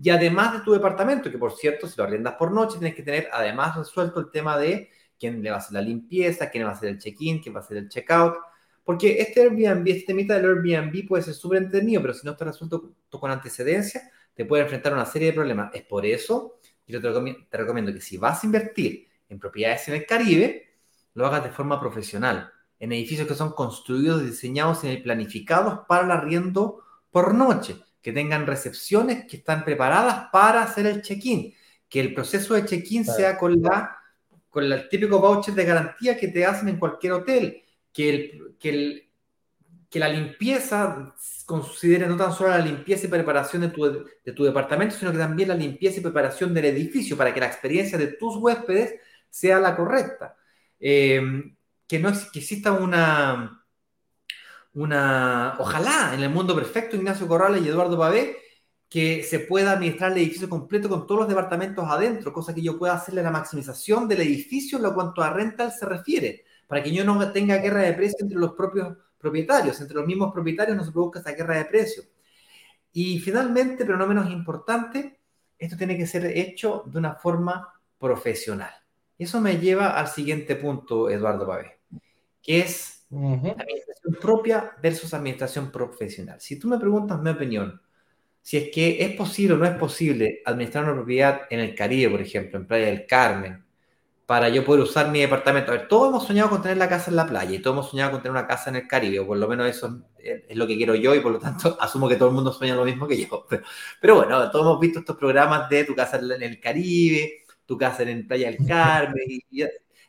Y 0.00 0.10
además 0.10 0.52
de 0.52 0.60
tu 0.60 0.72
departamento, 0.72 1.30
que 1.30 1.38
por 1.38 1.52
cierto, 1.52 1.86
si 1.86 1.94
lo 1.96 2.04
arriendas 2.04 2.34
por 2.34 2.52
noche, 2.52 2.78
tienes 2.78 2.94
que 2.94 3.02
tener 3.02 3.28
además 3.32 3.76
resuelto 3.76 4.20
el 4.20 4.30
tema 4.30 4.58
de 4.58 4.90
quién 5.18 5.42
le 5.42 5.50
va 5.50 5.56
a 5.56 5.58
hacer 5.60 5.72
la 5.72 5.80
limpieza, 5.80 6.50
quién 6.50 6.64
va 6.64 6.70
a 6.70 6.72
hacer 6.72 6.90
el 6.90 6.98
check-in, 6.98 7.40
quién 7.40 7.54
va 7.54 7.60
a 7.60 7.62
hacer 7.62 7.78
el 7.78 7.88
check-out. 7.88 8.34
Porque 8.84 9.20
este 9.20 9.40
Airbnb, 9.40 9.88
este 9.88 10.06
temita 10.06 10.34
del 10.34 10.44
Airbnb 10.44 11.08
puede 11.08 11.22
ser 11.22 11.34
súper 11.34 11.58
entretenido, 11.58 12.02
pero 12.02 12.14
si 12.14 12.24
no 12.24 12.32
está 12.32 12.44
resuelto 12.44 12.94
con 13.10 13.30
antecedencia, 13.30 14.10
te 14.34 14.44
puede 14.44 14.62
enfrentar 14.64 14.92
a 14.92 14.96
una 14.96 15.06
serie 15.06 15.28
de 15.28 15.34
problemas. 15.34 15.74
Es 15.74 15.82
por 15.82 16.04
eso 16.06 16.60
yo 16.86 17.00
te 17.00 17.56
recomiendo, 17.56 17.92
que 17.92 18.00
si 18.00 18.16
vas 18.16 18.42
a 18.42 18.46
invertir 18.46 19.08
en 19.28 19.38
propiedades 19.38 19.88
en 19.88 19.94
el 19.94 20.06
Caribe, 20.06 20.74
lo 21.14 21.26
hagas 21.26 21.44
de 21.44 21.50
forma 21.50 21.80
profesional, 21.80 22.52
en 22.78 22.92
edificios 22.92 23.26
que 23.26 23.34
son 23.34 23.52
construidos, 23.52 24.24
diseñados 24.24 24.84
y 24.84 24.96
planificados 24.98 25.80
para 25.88 26.04
el 26.04 26.10
arriendo 26.10 26.82
por 27.10 27.34
noche, 27.34 27.76
que 28.02 28.12
tengan 28.12 28.46
recepciones 28.46 29.26
que 29.26 29.38
están 29.38 29.64
preparadas 29.64 30.28
para 30.30 30.62
hacer 30.62 30.86
el 30.86 31.02
check-in, 31.02 31.54
que 31.88 32.00
el 32.00 32.14
proceso 32.14 32.54
de 32.54 32.64
check-in 32.64 33.04
sea 33.04 33.38
con 33.38 33.60
la 33.60 33.96
con 34.56 34.64
el 34.64 34.88
típico 34.88 35.20
voucher 35.20 35.52
de 35.52 35.66
garantía 35.66 36.16
que 36.16 36.28
te 36.28 36.46
hacen 36.46 36.70
en 36.70 36.78
cualquier 36.78 37.12
hotel, 37.12 37.62
que 37.92 38.08
el, 38.08 38.56
que 38.58 38.68
el, 38.70 39.10
que 39.90 39.98
la 39.98 40.08
limpieza 40.08 41.14
considere 41.44 42.06
no 42.06 42.16
tan 42.16 42.32
solo 42.32 42.50
la 42.50 42.58
limpieza 42.58 43.06
y 43.06 43.10
preparación 43.10 43.60
de 43.62 43.68
tu, 43.68 43.84
de 43.84 44.32
tu 44.32 44.44
departamento, 44.44 44.94
sino 44.94 45.12
que 45.12 45.18
también 45.18 45.50
la 45.50 45.54
limpieza 45.54 46.00
y 46.00 46.02
preparación 46.02 46.54
del 46.54 46.64
edificio 46.66 47.18
para 47.18 47.34
que 47.34 47.40
la 47.40 47.46
experiencia 47.46 47.98
de 47.98 48.08
tus 48.08 48.36
huéspedes 48.36 48.94
sea 49.28 49.60
la 49.60 49.76
correcta. 49.76 50.36
Eh, 50.80 51.20
que 51.86 51.98
no 51.98 52.12
que 52.32 52.38
exista 52.40 52.72
una, 52.72 53.64
una, 54.74 55.56
ojalá 55.58 56.12
en 56.14 56.22
el 56.22 56.30
mundo 56.30 56.54
perfecto, 56.54 56.96
Ignacio 56.96 57.26
Corrales 57.28 57.64
y 57.64 57.68
Eduardo 57.68 57.96
Babé, 57.96 58.36
que 58.88 59.22
se 59.24 59.40
pueda 59.40 59.72
administrar 59.72 60.12
el 60.12 60.18
edificio 60.18 60.48
completo 60.48 60.88
con 60.88 61.06
todos 61.06 61.20
los 61.20 61.28
departamentos 61.28 61.84
adentro, 61.88 62.32
cosa 62.32 62.54
que 62.54 62.62
yo 62.62 62.78
pueda 62.78 62.94
hacerle 62.94 63.22
la 63.22 63.30
maximización 63.30 64.06
del 64.08 64.20
edificio 64.20 64.78
en 64.78 64.84
lo 64.84 64.94
cuanto 64.94 65.22
a 65.22 65.30
rental 65.30 65.72
se 65.72 65.86
refiere, 65.86 66.44
para 66.66 66.82
que 66.82 66.92
yo 66.92 67.04
no 67.04 67.32
tenga 67.32 67.56
guerra 67.58 67.82
de 67.82 67.94
precios 67.94 68.22
entre 68.22 68.38
los 68.38 68.52
propios 68.52 68.96
propietarios. 69.18 69.80
Entre 69.80 69.96
los 69.96 70.06
mismos 70.06 70.32
propietarios 70.32 70.76
no 70.76 70.84
se 70.84 70.92
produzca 70.92 71.20
esa 71.20 71.32
guerra 71.32 71.56
de 71.56 71.64
precios. 71.64 72.06
Y 72.92 73.18
finalmente, 73.18 73.84
pero 73.84 73.98
no 73.98 74.06
menos 74.06 74.30
importante, 74.30 75.20
esto 75.58 75.76
tiene 75.76 75.96
que 75.96 76.06
ser 76.06 76.26
hecho 76.26 76.84
de 76.86 76.98
una 76.98 77.14
forma 77.14 77.68
profesional. 77.98 78.72
Eso 79.18 79.40
me 79.40 79.58
lleva 79.58 79.98
al 79.98 80.08
siguiente 80.08 80.56
punto, 80.56 81.10
Eduardo 81.10 81.46
Pavé, 81.46 81.75
que 82.46 82.60
es 82.60 83.04
administración 83.10 84.16
propia 84.20 84.72
versus 84.80 85.12
administración 85.12 85.72
profesional. 85.72 86.40
Si 86.40 86.58
tú 86.58 86.68
me 86.68 86.78
preguntas 86.78 87.20
mi 87.20 87.30
opinión, 87.30 87.80
si 88.40 88.56
es 88.56 88.70
que 88.72 89.04
es 89.04 89.16
posible 89.16 89.54
o 89.54 89.58
no 89.58 89.64
es 89.66 89.76
posible 89.76 90.42
administrar 90.44 90.84
una 90.84 90.94
propiedad 90.94 91.42
en 91.50 91.58
el 91.58 91.74
Caribe, 91.74 92.12
por 92.12 92.20
ejemplo, 92.20 92.58
en 92.58 92.66
Playa 92.66 92.86
del 92.86 93.06
Carmen, 93.06 93.64
para 94.26 94.48
yo 94.48 94.64
poder 94.64 94.82
usar 94.82 95.10
mi 95.10 95.20
departamento. 95.20 95.72
A 95.72 95.76
ver, 95.76 95.88
todos 95.88 96.08
hemos 96.08 96.26
soñado 96.26 96.50
con 96.50 96.62
tener 96.62 96.76
la 96.76 96.88
casa 96.88 97.10
en 97.10 97.16
la 97.16 97.26
playa 97.26 97.52
y 97.52 97.58
todos 97.60 97.74
hemos 97.74 97.90
soñado 97.90 98.12
con 98.12 98.22
tener 98.22 98.32
una 98.32 98.46
casa 98.46 98.70
en 98.70 98.76
el 98.76 98.88
Caribe, 98.88 99.20
o 99.20 99.26
por 99.26 99.38
lo 99.38 99.48
menos 99.48 99.66
eso 99.68 100.02
es 100.18 100.56
lo 100.56 100.66
que 100.66 100.76
quiero 100.76 100.94
yo 100.94 101.14
y 101.14 101.20
por 101.20 101.32
lo 101.32 101.38
tanto 101.40 101.76
asumo 101.80 102.08
que 102.08 102.16
todo 102.16 102.28
el 102.28 102.34
mundo 102.34 102.52
sueña 102.52 102.76
lo 102.76 102.84
mismo 102.84 103.08
que 103.08 103.24
yo. 103.24 103.46
Pero, 104.00 104.16
bueno, 104.16 104.50
todos 104.50 104.66
hemos 104.66 104.80
visto 104.80 105.00
estos 105.00 105.16
programas 105.16 105.68
de 105.68 105.84
tu 105.84 105.94
casa 105.94 106.18
en 106.18 106.42
el 106.42 106.60
Caribe, 106.60 107.44
tu 107.64 107.76
casa 107.76 108.04
en 108.04 108.26
Playa 108.26 108.50
del 108.50 108.58
Carmen. 108.66 109.24
Y, 109.28 109.64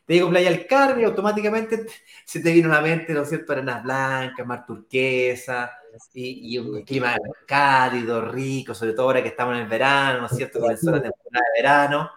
te 0.08 0.14
digo 0.14 0.30
Playa 0.30 0.50
del 0.50 0.66
Carmen 0.66 1.02
y 1.02 1.04
automáticamente 1.04 1.86
se 2.26 2.40
te 2.40 2.54
viene 2.54 2.70
a 2.70 2.76
la 2.76 2.82
mente, 2.82 3.14
¿no 3.14 3.24
es 3.24 3.30
cierto?, 3.30 3.52
arenas 3.52 3.84
blancas, 3.84 4.48
mar 4.48 4.66
turquesa 4.66 5.70
y, 6.14 6.58
un 6.58 6.82
clima 6.84 7.18
cálido, 7.46 8.22
rico, 8.22 8.74
sobre 8.74 8.94
todo 8.94 9.08
ahora 9.08 9.22
que 9.22 9.30
estamos 9.30 9.56
en 9.56 9.64
el 9.64 9.68
verano, 9.68 10.22
¿no 10.22 10.28
es 10.28 10.32
cierto?, 10.32 10.62
comenzó 10.62 10.92
la 10.92 11.02
temporada 11.02 11.46
de 11.54 11.62
verano. 11.62 12.10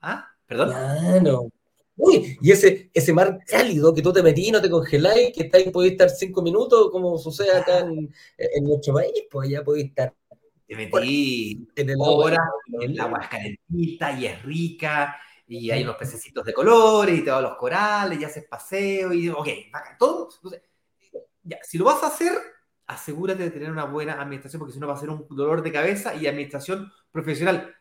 ¿Ah? 0.00 0.26
¿Perdón? 0.46 0.70
Claro. 0.70 1.48
Uy, 1.96 2.38
y 2.40 2.50
ese, 2.50 2.90
ese 2.94 3.12
mar 3.12 3.40
cálido 3.46 3.92
que 3.92 4.00
tú 4.00 4.10
te 4.10 4.22
metí, 4.22 4.50
no 4.50 4.62
te 4.62 4.70
congeláis, 4.70 5.30
que 5.34 5.42
está 5.42 5.58
ahí, 5.58 5.68
podéis 5.70 5.92
estar 5.92 6.08
cinco 6.08 6.40
minutos, 6.40 6.90
como 6.90 7.18
sucede 7.18 7.54
acá 7.54 7.80
en, 7.80 8.10
en 8.38 8.64
nuestro 8.64 8.94
país, 8.94 9.24
pues 9.30 9.50
ya 9.50 9.62
podéis 9.62 9.88
estar. 9.88 10.14
Te 10.66 10.76
metí 10.76 11.68
en 11.76 11.90
el 11.90 11.96
hora, 11.98 12.38
el 12.80 12.98
agua 12.98 13.20
es 13.22 13.28
calentita 13.28 14.12
y 14.12 14.26
es 14.26 14.42
rica, 14.42 15.18
y 15.48 15.70
hay 15.70 15.82
unos 15.82 15.96
pececitos 15.96 16.44
de 16.44 16.52
colores, 16.52 17.18
y 17.18 17.24
te 17.24 17.30
vas 17.30 17.38
a 17.38 17.42
los 17.42 17.56
corales, 17.56 18.20
y 18.20 18.24
haces 18.24 18.44
paseo, 18.44 19.12
y 19.12 19.28
ok, 19.28 19.48
todo. 19.98 20.28
ya, 21.42 21.58
si 21.62 21.78
lo 21.78 21.86
vas 21.86 22.02
a 22.02 22.08
hacer, 22.08 22.32
asegúrate 22.86 23.42
de 23.42 23.50
tener 23.50 23.70
una 23.70 23.84
buena 23.84 24.20
administración, 24.20 24.60
porque 24.60 24.74
si 24.74 24.80
no 24.80 24.86
va 24.86 24.94
a 24.94 24.98
ser 24.98 25.10
un 25.10 25.26
dolor 25.30 25.62
de 25.62 25.72
cabeza 25.72 26.14
y 26.14 26.26
administración 26.26 26.92
profesional 27.10 27.74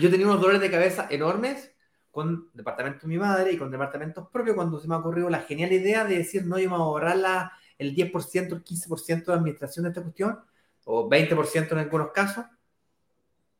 yo 0.00 0.10
tenía 0.10 0.26
unos 0.26 0.40
dolores 0.40 0.60
de 0.60 0.70
cabeza 0.70 1.06
enormes 1.10 1.72
con 2.10 2.50
departamentos 2.52 3.02
de 3.02 3.08
mi 3.08 3.18
madre 3.18 3.52
y 3.52 3.56
con 3.56 3.70
departamentos 3.70 4.28
propios 4.30 4.54
cuando 4.54 4.78
se 4.78 4.86
me 4.86 4.94
ha 4.94 4.98
ocurrido 4.98 5.30
la 5.30 5.40
genial 5.40 5.72
idea 5.72 6.04
de 6.04 6.18
decir, 6.18 6.44
no, 6.44 6.58
yo 6.58 6.68
me 6.68 6.76
voy 6.76 6.82
a 6.82 6.84
ahorrar 6.84 7.16
la, 7.16 7.52
el 7.78 7.94
10%, 7.94 8.52
el 8.52 8.64
15% 8.64 9.24
de 9.24 9.32
administración 9.32 9.84
de 9.84 9.88
esta 9.88 10.02
cuestión, 10.02 10.38
o 10.84 11.08
20% 11.08 11.72
en 11.72 11.78
algunos 11.78 12.10
casos, 12.10 12.44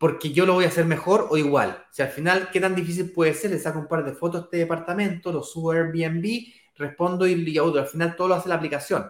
porque 0.02 0.32
yo 0.32 0.46
lo 0.46 0.54
voy 0.54 0.64
a 0.64 0.68
hacer 0.68 0.84
mejor 0.84 1.28
o 1.30 1.36
igual. 1.36 1.86
Si 1.92 2.02
al 2.02 2.08
final, 2.08 2.50
¿qué 2.50 2.58
tan 2.58 2.74
difícil 2.74 3.12
puede 3.12 3.34
ser? 3.34 3.52
Le 3.52 3.60
saco 3.60 3.78
un 3.78 3.86
par 3.86 4.04
de 4.04 4.12
fotos 4.12 4.40
a 4.40 4.44
este 4.46 4.56
departamento, 4.56 5.30
lo 5.30 5.44
subo 5.44 5.70
a 5.70 5.76
Airbnb, 5.76 6.26
respondo 6.74 7.24
y, 7.24 7.34
y 7.34 7.58
al 7.58 7.86
final 7.86 8.16
todo 8.16 8.26
lo 8.26 8.34
hace 8.34 8.48
la 8.48 8.56
aplicación. 8.56 9.08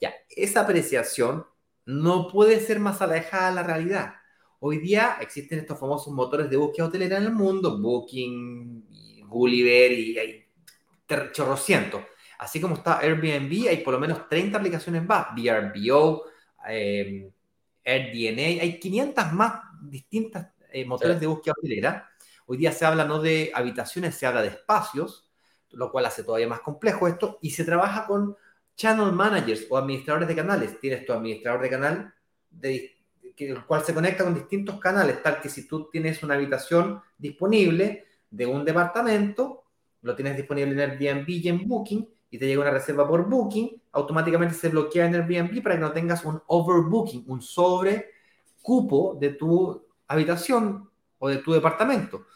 Ya, 0.00 0.14
esa 0.30 0.60
apreciación 0.60 1.44
no 1.86 2.28
puede 2.28 2.60
ser 2.60 2.78
más 2.78 3.02
alejada 3.02 3.48
de 3.48 3.54
la 3.56 3.62
realidad. 3.64 4.14
Hoy 4.60 4.78
día 4.78 5.16
existen 5.20 5.58
estos 5.58 5.76
famosos 5.76 6.14
motores 6.14 6.48
de 6.48 6.56
búsqueda 6.56 6.86
hotelera 6.86 7.18
en 7.18 7.24
el 7.24 7.32
mundo, 7.32 7.76
Booking, 7.76 9.26
Gulliver 9.26 9.90
y 9.90 10.18
hay 10.20 10.46
chorrocientos. 11.32 12.02
Así 12.38 12.60
como 12.60 12.76
está 12.76 13.00
Airbnb, 13.00 13.68
hay 13.68 13.78
por 13.78 13.94
lo 13.94 13.98
menos 13.98 14.28
30 14.28 14.56
aplicaciones 14.56 15.04
más, 15.04 15.34
VRBO, 15.34 16.26
eh, 16.68 17.28
AirDNA, 17.84 18.62
hay 18.62 18.78
500 18.78 19.32
más 19.32 19.67
distintas 19.82 20.52
eh, 20.72 20.84
motores 20.84 21.20
de 21.20 21.26
búsqueda 21.26 21.54
hotelera. 21.58 22.10
Hoy 22.46 22.56
día 22.56 22.72
se 22.72 22.84
habla 22.84 23.04
no 23.04 23.20
de 23.20 23.50
habitaciones, 23.54 24.14
se 24.14 24.26
habla 24.26 24.42
de 24.42 24.48
espacios, 24.48 25.28
lo 25.70 25.90
cual 25.90 26.06
hace 26.06 26.24
todavía 26.24 26.48
más 26.48 26.60
complejo 26.60 27.08
esto, 27.08 27.38
y 27.42 27.50
se 27.50 27.64
trabaja 27.64 28.06
con 28.06 28.36
channel 28.76 29.12
managers 29.12 29.66
o 29.68 29.76
administradores 29.76 30.28
de 30.28 30.36
canales. 30.36 30.80
Tienes 30.80 31.04
tu 31.04 31.12
administrador 31.12 31.60
de 31.60 31.70
canal, 31.70 32.14
de, 32.50 32.96
el 33.36 33.64
cual 33.64 33.84
se 33.84 33.94
conecta 33.94 34.24
con 34.24 34.34
distintos 34.34 34.78
canales, 34.80 35.22
tal 35.22 35.40
que 35.40 35.48
si 35.48 35.66
tú 35.66 35.88
tienes 35.90 36.22
una 36.22 36.34
habitación 36.34 37.02
disponible 37.18 38.06
de 38.30 38.46
un 38.46 38.64
departamento, 38.64 39.64
lo 40.02 40.14
tienes 40.14 40.36
disponible 40.36 40.72
en 40.72 40.90
Airbnb 40.90 41.28
y 41.28 41.48
en 41.48 41.66
Booking, 41.66 42.08
y 42.30 42.38
te 42.38 42.46
llega 42.46 42.60
una 42.60 42.70
reserva 42.70 43.06
por 43.08 43.28
Booking, 43.28 43.82
automáticamente 43.92 44.54
se 44.54 44.68
bloquea 44.68 45.06
en 45.06 45.14
Airbnb 45.14 45.62
para 45.62 45.74
que 45.76 45.80
no 45.80 45.92
tengas 45.92 46.24
un 46.24 46.40
overbooking, 46.46 47.24
un 47.26 47.40
sobre 47.40 48.17
cupo 48.68 49.16
de 49.18 49.30
tu 49.30 49.82
habitación 50.06 50.90
o 51.18 51.28
de 51.30 51.38
tu 51.38 51.54
departamento. 51.54 52.26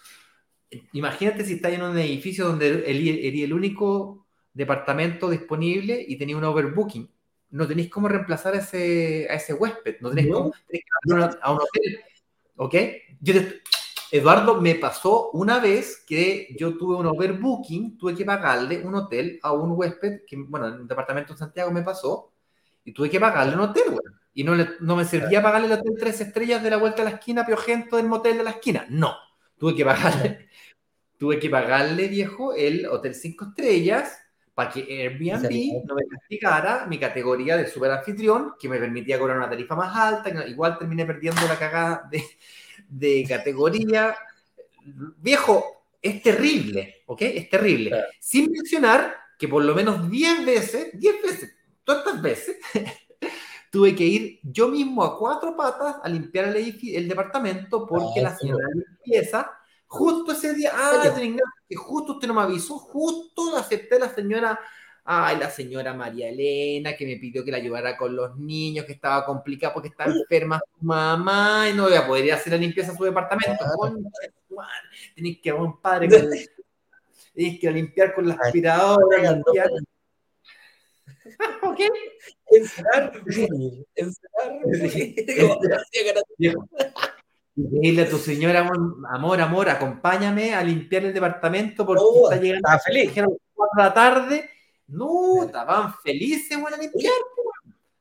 Imagínate 0.95 1.45
si 1.45 1.55
estás 1.55 1.75
en 1.75 1.83
un 1.83 1.99
edificio 1.99 2.47
donde 2.47 2.69
eres 2.87 3.45
el 3.45 3.53
único 3.53 4.25
departamento 4.55 5.29
disponible 5.29 6.03
y 6.09 6.17
tenéis 6.17 6.39
un 6.39 6.45
overbooking. 6.45 7.07
No 7.51 7.69
tenéis 7.69 7.91
cómo 7.91 8.09
reemplazar 8.09 8.55
a 8.55 8.61
ese, 8.61 9.27
a 9.29 9.35
ese 9.35 9.53
huésped, 9.53 9.97
no 10.01 10.09
tenéis 10.09 10.33
cómo 10.33 10.55
ir 10.71 10.83
a 11.43 11.53
un 11.53 11.59
hotel. 11.59 12.01
¿Ok? 12.57 12.75
Yo 13.21 13.35
Eduardo, 14.11 14.59
me 14.59 14.77
pasó 14.77 15.31
una 15.33 15.59
vez 15.59 16.03
que 16.07 16.49
yo 16.59 16.79
tuve 16.79 16.97
un 16.97 17.07
overbooking, 17.09 17.99
tuve 17.99 18.15
que 18.15 18.25
pagarle 18.25 18.83
un 18.83 18.95
hotel 18.95 19.39
a 19.43 19.53
un 19.53 19.73
huésped, 19.73 20.23
que, 20.27 20.37
bueno, 20.37 20.69
en 20.69 20.75
un 20.81 20.89
departamento 20.89 21.35
de 21.35 21.39
Santiago 21.39 21.71
me 21.71 21.83
pasó, 21.83 22.33
y 22.87 22.93
tuve 22.93 23.11
que 23.11 23.21
pagarle 23.21 23.55
un 23.55 23.61
hotel, 23.61 23.85
bueno, 23.91 24.22
y 24.35 24.45
no, 24.45 24.55
le, 24.55 24.69
no 24.81 24.97
me 24.97 25.05
servía 25.05 25.43
pagarle 25.43 25.67
el 25.67 25.75
hotel 25.75 25.95
tres 25.99 26.21
estrellas 26.21 26.63
de 26.63 26.71
la 26.71 26.79
vuelta 26.79 27.03
a 27.03 27.05
la 27.05 27.13
esquina, 27.13 27.47
Piojento 27.47 27.97
del 27.97 28.07
motel 28.07 28.39
de 28.39 28.45
la 28.45 28.51
esquina. 28.51 28.87
No, 28.89 29.15
tuve 29.59 29.75
que 29.75 29.85
pagarle, 29.85 30.49
tuve 31.19 31.39
que 31.39 31.51
pagarle, 31.51 32.09
viejo, 32.09 32.55
el 32.55 32.87
hotel 32.87 33.15
cinco 33.15 33.47
estrellas 33.47 34.19
para 34.55 34.71
que 34.71 34.81
Airbnb 34.81 35.85
no 35.87 35.95
me 35.95 36.07
castigara 36.07 36.87
mi 36.87 36.99
categoría 36.99 37.57
de 37.57 37.67
super 37.67 37.91
anfitrión, 37.91 38.53
que 38.61 38.69
me 38.69 38.79
permitía 38.79 39.19
cobrar 39.19 39.39
una 39.39 39.49
tarifa 39.49 39.75
más 39.75 39.97
alta, 39.97 40.47
igual 40.47 40.79
terminé 40.79 41.07
perdiendo 41.07 41.41
la 41.49 41.59
cagada 41.59 42.09
de, 42.11 42.23
de 42.89 43.25
categoría. 43.27 44.15
Viejo, 45.19 45.87
es 46.03 46.23
terrible, 46.23 47.03
¿ok? 47.07 47.23
Es 47.23 47.49
terrible. 47.49 48.05
Sin 48.21 48.51
mencionar 48.51 49.15
que 49.39 49.49
por 49.49 49.65
lo 49.65 49.75
menos 49.75 50.11
10 50.11 50.45
veces, 50.45 50.99
10 50.99 51.23
veces, 51.23 51.57
todas 51.85 52.21
veces, 52.21 52.57
tuve 53.73 53.97
que 53.97 54.05
ir 54.05 54.39
yo 54.43 54.69
mismo 54.69 55.03
a 55.03 55.19
cuatro 55.19 55.57
patas 55.57 55.97
a 56.03 56.07
limpiar 56.07 56.55
el, 56.55 56.79
el 56.95 57.09
departamento 57.09 57.87
porque 57.87 58.21
la 58.21 58.37
señora 58.37 58.69
de 58.69 58.85
limpieza, 58.87 59.51
justo 59.87 60.33
ese 60.33 60.53
día, 60.53 60.73
ah, 60.75 61.03
que 61.67 61.75
justo 61.75 62.13
usted 62.13 62.29
no 62.29 62.35
me 62.35 62.43
avisó, 62.43 62.79
justo 62.79 63.57
acepté 63.57 63.97
a 63.97 64.01
la 64.01 64.15
señora, 64.15 64.61
ay, 65.05 65.39
la 65.39 65.49
señora 65.49 65.95
María 65.95 66.29
Elena, 66.29 66.95
que 66.95 67.07
me 67.07 67.17
pidió 67.17 67.43
que 67.43 67.51
la 67.51 67.57
ayudara 67.57 67.97
con 67.97 68.15
los 68.15 68.37
niños, 68.37 68.85
que 68.85 68.93
estaba 68.93 69.25
complicada 69.25 69.73
porque 69.73 69.89
estaba 69.89 70.13
enferma 70.13 70.61
su 70.61 70.85
mamá 70.85 71.67
y 71.71 71.73
no 71.73 71.85
voy 71.85 71.95
a 71.95 72.07
poder 72.07 72.27
ir 72.27 72.33
a 72.35 72.37
hacer 72.37 72.53
la 72.53 72.59
limpieza 72.59 72.93
a 72.93 72.97
su 72.97 73.05
departamento. 73.05 73.65
Tenéis 75.15 75.41
que 75.43 75.51
un 75.51 75.81
padre 75.81 76.09
que, 77.35 77.59
que 77.59 77.71
limpiar 77.71 78.15
con 78.15 78.29
la 78.29 78.35
aspiradora, 78.35 79.33
limpiar. 79.33 79.71
¿Ok? 81.63 81.81
Encerrar, 82.47 83.13
encerrar. 83.95 84.61
Dile 87.55 88.03
a 88.03 88.09
tu 88.09 88.17
señora, 88.17 88.67
amor, 89.11 89.41
amor, 89.41 89.69
acompáñame 89.69 90.55
a 90.55 90.65
limpiar 90.65 91.05
el 91.05 91.13
departamento 91.13 91.85
porque 91.85 92.03
oh, 92.05 92.31
está 92.31 92.43
llegando. 92.43 92.67
Está 92.67 92.79
feliz. 92.79 93.09
Dijeron 93.09 93.37
4 93.55 93.77
de 93.77 93.83
la 93.83 93.95
tarde. 93.95 94.51
No, 94.89 95.45
estaban 95.45 95.95
felices, 96.03 96.59
bueno, 96.59 96.77
a 96.77 96.81
limpiar. 96.81 97.13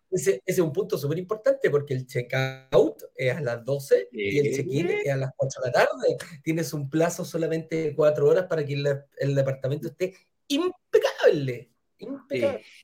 Ese, 0.09 0.31
ese, 0.31 0.41
es 0.45 0.59
un 0.59 0.73
punto 0.73 0.97
súper 0.97 1.17
importante 1.17 1.69
porque 1.69 1.93
el 1.93 2.05
checkout 2.05 3.03
es 3.15 3.35
a 3.35 3.41
las 3.41 3.63
12 3.63 4.09
y 4.11 4.39
el 4.39 4.55
check-in 4.55 4.89
es 4.89 5.11
a 5.11 5.17
las 5.17 5.31
4 5.35 5.61
de 5.61 5.67
la 5.67 5.73
tarde. 5.73 6.17
Tienes 6.43 6.73
un 6.73 6.89
plazo 6.89 7.25
solamente 7.25 7.75
de 7.75 7.95
4 7.95 8.27
horas 8.27 8.45
para 8.45 8.65
que 8.65 8.73
el, 8.73 8.87
el 9.17 9.35
departamento 9.35 9.89
esté 9.89 10.15
impecable. 10.47 11.70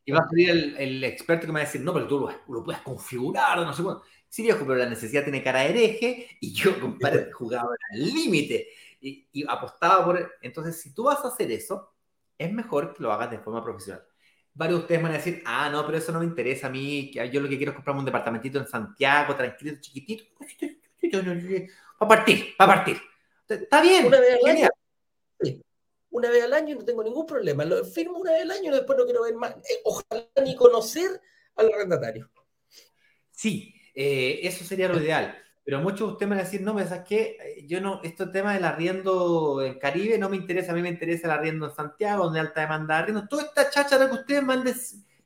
Y 0.05 0.11
va 0.11 0.19
a 0.19 0.27
salir 0.27 0.75
el, 0.77 1.03
experto 1.03 1.45
que 1.45 1.51
me 1.51 1.59
va 1.59 1.63
a 1.63 1.65
decir, 1.65 1.81
no, 1.81 1.93
pero 1.93 2.07
tú 2.07 2.29
lo, 2.47 2.63
puedes 2.63 2.81
configurar, 2.81 3.59
no 3.59 3.73
sé 3.73 3.83
cuándo. 3.83 4.03
Sí, 4.29 4.43
viejo, 4.43 4.65
pero 4.65 4.75
la 4.75 4.89
necesidad 4.89 5.23
tiene 5.23 5.43
cara 5.43 5.61
de 5.61 5.69
hereje 5.69 6.27
y 6.39 6.53
yo, 6.53 6.79
compadre, 6.79 7.31
jugaba 7.31 7.69
al 7.91 7.99
límite. 7.99 8.69
Y, 8.99 9.45
apostaba 9.47 10.03
por... 10.03 10.37
Entonces, 10.41 10.81
si 10.81 10.93
tú 10.93 11.03
vas 11.03 11.23
a 11.23 11.29
hacer 11.29 11.51
eso, 11.51 11.93
es 12.37 12.51
mejor 12.51 12.93
que 12.93 13.03
lo 13.03 13.11
hagas 13.11 13.31
de 13.31 13.39
forma 13.39 13.63
profesional. 13.63 14.03
Varios 14.53 14.79
de 14.79 14.83
ustedes 14.83 15.03
van 15.03 15.11
a 15.11 15.17
decir, 15.17 15.43
ah, 15.45 15.69
no, 15.69 15.85
pero 15.85 15.97
eso 15.97 16.11
no 16.11 16.19
me 16.19 16.25
interesa 16.25 16.67
a 16.67 16.69
mí, 16.71 17.11
yo 17.11 17.39
lo 17.39 17.47
que 17.47 17.57
quiero 17.57 17.71
es 17.71 17.75
comprarme 17.75 17.99
un 17.99 18.05
departamentito 18.05 18.57
en 18.57 18.67
Santiago, 18.67 19.35
tranquilo, 19.35 19.77
chiquitito, 19.79 20.25
para 21.99 22.09
partir, 22.09 22.55
para 22.57 22.73
partir. 22.73 22.97
Está 23.47 23.81
bien, 23.81 24.11
genial 24.43 24.71
una 26.09 26.29
vez 26.29 26.43
al 26.43 26.53
año 26.53 26.75
y 26.75 26.77
no 26.77 26.85
tengo 26.85 27.03
ningún 27.03 27.25
problema. 27.25 27.65
Lo 27.65 27.83
firmo 27.85 28.19
una 28.19 28.31
vez 28.31 28.43
al 28.43 28.51
año 28.51 28.71
y 28.71 28.75
después 28.75 28.97
no 28.97 29.05
quiero 29.05 29.23
ver 29.23 29.35
más. 29.35 29.55
Eh, 29.57 29.81
ojalá 29.83 30.27
ni 30.43 30.55
conocer 30.55 31.21
al 31.55 31.73
arrendatario. 31.73 32.29
Sí, 33.31 33.75
eh, 33.93 34.39
eso 34.43 34.63
sería 34.63 34.87
lo 34.87 35.01
ideal. 35.01 35.37
Pero 35.63 35.81
muchos 35.81 35.99
de 35.99 36.13
ustedes 36.13 36.29
van 36.29 36.39
a 36.39 36.43
decir, 36.43 36.61
no, 36.61 36.73
me 36.73 36.85
sabes 36.85 37.05
que 37.05 37.65
yo 37.67 37.81
no, 37.81 37.99
este 38.01 38.25
tema 38.27 38.53
del 38.53 38.63
arriendo 38.63 39.61
en 39.61 39.77
Caribe 39.77 40.17
no 40.17 40.29
me 40.29 40.37
interesa, 40.37 40.71
a 40.71 40.75
mí 40.75 40.81
me 40.81 40.87
interesa 40.87 41.27
el 41.27 41.31
arriendo 41.31 41.65
en 41.65 41.75
Santiago, 41.75 42.23
donde 42.23 42.39
alta 42.39 42.61
demanda 42.61 42.95
de 42.95 43.01
arriendo. 43.01 43.27
Toda 43.27 43.43
esta 43.43 43.69
cháchara 43.69 44.07
que 44.07 44.15
ustedes 44.15 44.43
me, 44.43 44.55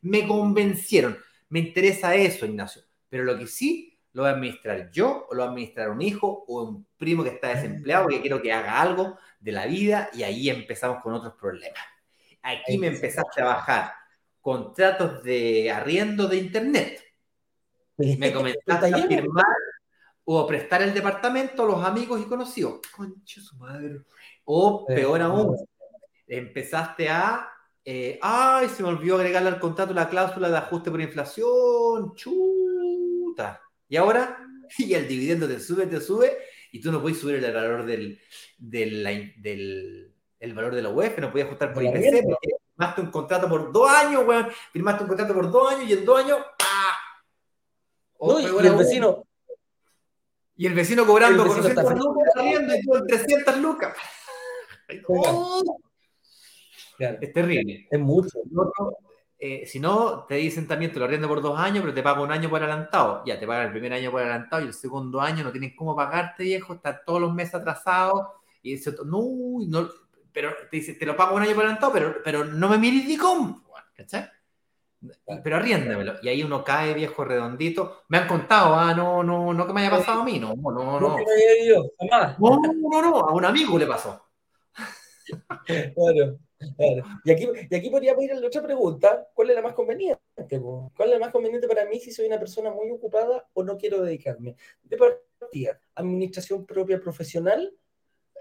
me 0.02 0.28
convencieron. 0.28 1.18
Me 1.50 1.60
interesa 1.60 2.16
eso, 2.16 2.46
Ignacio. 2.46 2.82
Pero 3.08 3.24
lo 3.24 3.38
que 3.38 3.46
sí 3.46 3.91
lo 4.14 4.24
voy 4.24 4.32
a 4.32 4.34
administrar 4.34 4.92
yo, 4.92 5.28
o 5.30 5.34
lo 5.34 5.42
va 5.42 5.48
a 5.48 5.50
administrar 5.50 5.90
un 5.90 6.02
hijo, 6.02 6.44
o 6.48 6.64
un 6.64 6.88
primo 6.98 7.24
que 7.24 7.30
está 7.30 7.50
desempleado, 7.50 8.08
que 8.08 8.22
quiero 8.22 8.42
que 8.42 8.52
haga 8.52 8.82
algo 8.82 9.18
de 9.40 9.52
la 9.52 9.66
vida 9.66 10.10
y 10.14 10.24
ahí 10.24 10.50
empezamos 10.50 11.02
con 11.02 11.14
otros 11.14 11.34
problemas. 11.34 11.82
Aquí 12.42 12.78
me 12.78 12.88
empezaste 12.88 13.42
a 13.42 13.46
bajar 13.46 13.94
contratos 14.42 15.24
de 15.24 15.72
arriendo 15.72 16.28
de 16.28 16.38
internet. 16.38 17.02
Me 17.98 18.34
comenzaste 18.34 18.88
a 18.88 19.08
firmar 19.08 19.46
o 20.24 20.48
prestar 20.48 20.82
el 20.82 20.94
departamento 20.94 21.64
a 21.64 21.68
los 21.68 21.86
amigos 21.86 22.20
y 22.22 22.26
conocidos. 22.26 22.82
Concha 22.96 23.42
su 23.42 23.56
madre. 23.58 24.02
O 24.46 24.86
peor 24.86 25.22
aún, 25.22 25.56
empezaste 26.28 27.10
a. 27.10 27.48
Eh, 27.84 28.20
ay, 28.22 28.70
se 28.70 28.84
me 28.84 28.90
olvidó 28.90 29.16
agregarle 29.16 29.50
al 29.50 29.60
contrato 29.60 29.94
la 29.94 30.10
cláusula 30.10 30.50
de 30.50 30.58
ajuste 30.58 30.92
por 30.92 31.02
inflación. 31.02 32.14
Chuta. 32.16 33.62
Y 33.92 33.98
ahora, 33.98 34.38
y 34.78 34.94
el 34.94 35.06
dividendo 35.08 35.48
te 35.48 35.60
sube, 35.60 35.86
te 35.86 36.00
sube, 36.00 36.38
y 36.72 36.80
tú 36.80 36.92
no 36.94 37.02
puedes 37.02 37.20
subir 37.20 37.36
el 37.36 37.54
valor 37.54 37.86
del, 37.86 38.20
del, 38.58 39.04
del 39.38 40.16
el 40.40 40.54
valor 40.54 40.74
de 40.74 40.82
la 40.82 40.90
UEF, 40.90 41.20
no 41.20 41.30
podías 41.30 41.48
ajustar 41.48 41.74
por 41.74 41.84
IPC, 41.84 42.24
porque 42.24 42.56
firmaste 42.72 43.02
un 43.02 43.12
contrato 43.12 43.50
por 43.50 43.72
dos 43.72 43.90
años, 43.90 44.26
weón, 44.26 44.48
firmaste 44.72 45.04
un 45.04 45.10
contrato 45.10 45.36
por 45.36 45.52
dos 45.52 45.74
años 45.74 45.90
y 45.90 45.94
en 45.94 46.06
dos 46.06 46.24
años, 46.24 46.40
¡ah! 46.64 46.98
y 48.40 48.66
el 48.66 48.76
vecino. 48.76 49.28
Y 50.56 50.68
el 50.68 50.74
vecino 50.74 51.06
cobrando 51.06 51.46
con 51.46 51.58
400 51.58 52.00
lucas 52.00 52.30
saliendo 52.34 52.76
y 52.76 52.82
tú 52.82 52.96
en 52.96 53.08
300 53.08 53.58
lucas. 53.58 53.98
Es 56.98 57.34
terrible. 57.34 57.88
Es 57.90 58.00
mucho. 58.00 58.40
Eh, 59.44 59.66
si 59.66 59.80
no, 59.80 60.26
te 60.26 60.36
dicen 60.36 60.68
también, 60.68 60.94
te 60.94 61.00
lo 61.00 61.06
arriendo 61.06 61.28
por 61.28 61.42
dos 61.42 61.60
años, 61.60 61.82
pero 61.82 61.96
te 61.96 62.04
pago 62.04 62.24
un 62.24 62.32
año 62.32 62.48
por 62.48 62.62
adelantado. 62.62 63.24
Ya, 63.26 63.40
te 63.40 63.48
pagan 63.48 63.66
el 63.66 63.72
primer 63.72 63.92
año 63.92 64.12
por 64.12 64.22
adelantado 64.22 64.62
y 64.62 64.68
el 64.68 64.74
segundo 64.74 65.20
año 65.20 65.44
no 65.44 65.52
tienes 65.52 65.74
cómo 65.76 65.96
pagarte, 65.96 66.44
viejo, 66.44 66.76
está 66.76 67.04
todos 67.04 67.20
los 67.20 67.34
meses 67.34 67.56
atrasado. 67.56 68.36
Y 68.62 68.74
dice, 68.74 68.94
no, 69.04 69.20
no, 69.68 69.90
pero 70.32 70.52
te 70.70 70.78
dice, 70.78 70.94
te 70.94 71.08
lo 71.08 71.16
pago 71.16 71.36
un 71.36 71.42
año 71.42 71.56
por 71.56 71.64
adelantado, 71.64 71.92
pero, 71.92 72.18
pero 72.24 72.46
no 72.46 72.70
me 72.70 72.78
mires 72.78 73.08
ni 73.08 73.18
cómo. 73.18 73.64
¿Cachai? 73.96 74.30
pero 75.44 75.56
arriéndamelo. 75.56 76.14
Y 76.22 76.30
ahí 76.30 76.44
uno 76.44 76.64
cae 76.64 76.94
viejo 76.94 77.26
redondito. 77.26 78.04
Me 78.10 78.20
han 78.20 78.28
contado, 78.28 78.76
ah, 78.76 78.94
no, 78.94 79.24
no, 79.24 79.54
no 79.54 79.66
que 79.66 79.74
me 79.74 79.82
haya 79.82 79.90
pasado 79.90 80.22
a 80.22 80.24
mí, 80.24 80.40
no, 80.40 80.54
no, 80.56 80.72
no. 80.72 81.00
No, 81.00 81.18
no, 82.40 82.74
no, 82.90 83.02
no, 83.02 83.18
a 83.18 83.34
un 83.34 83.46
amigo 83.46 83.78
le 83.80 83.88
pasó. 83.88 84.28
Claro, 85.66 86.38
Y 87.24 87.32
aquí, 87.32 87.48
y 87.70 87.76
aquí 87.76 87.90
podríamos 87.90 88.24
ir 88.24 88.32
a 88.34 88.40
la 88.40 88.48
otra 88.48 88.62
pregunta, 88.62 89.28
¿cuál 89.34 89.50
es 89.50 89.56
la 89.56 89.62
más 89.62 89.74
conveniente? 89.74 90.22
¿Cuál 90.36 91.10
es 91.10 91.10
la 91.10 91.20
más 91.20 91.32
conveniente 91.32 91.68
para 91.68 91.86
mí 91.86 92.00
si 92.00 92.12
soy 92.12 92.28
una 92.28 92.40
persona 92.40 92.72
muy 92.72 92.90
ocupada 92.92 93.48
o 93.54 93.64
no 93.64 93.78
quiero 93.78 94.02
dedicarme? 94.02 94.56
De 94.84 94.98
partida, 94.98 95.80
administración 95.96 96.66
propia 96.66 97.00
profesional, 97.00 97.74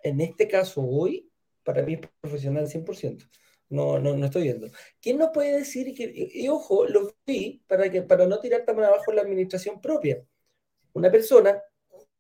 en 0.02 0.20
este 0.20 0.48
caso 0.48 0.82
hoy, 0.82 1.30
para 1.64 1.82
mí 1.82 1.94
es 1.94 2.00
profesional 2.20 2.66
100%. 2.66 3.28
No, 3.68 4.00
no, 4.00 4.16
no 4.16 4.26
estoy 4.26 4.42
viendo. 4.42 4.68
¿Quién 5.00 5.18
nos 5.18 5.30
puede 5.30 5.56
decir 5.56 5.94
que, 5.94 6.30
y, 6.34 6.48
ojo, 6.48 6.86
lo 6.86 7.14
vi 7.24 7.62
para, 7.68 7.88
que, 7.88 8.02
para 8.02 8.26
no 8.26 8.40
tirar 8.40 8.64
tan 8.64 8.82
abajo 8.82 9.12
la 9.12 9.22
administración 9.22 9.80
propia? 9.80 10.24
Una 10.92 11.10
persona 11.10 11.62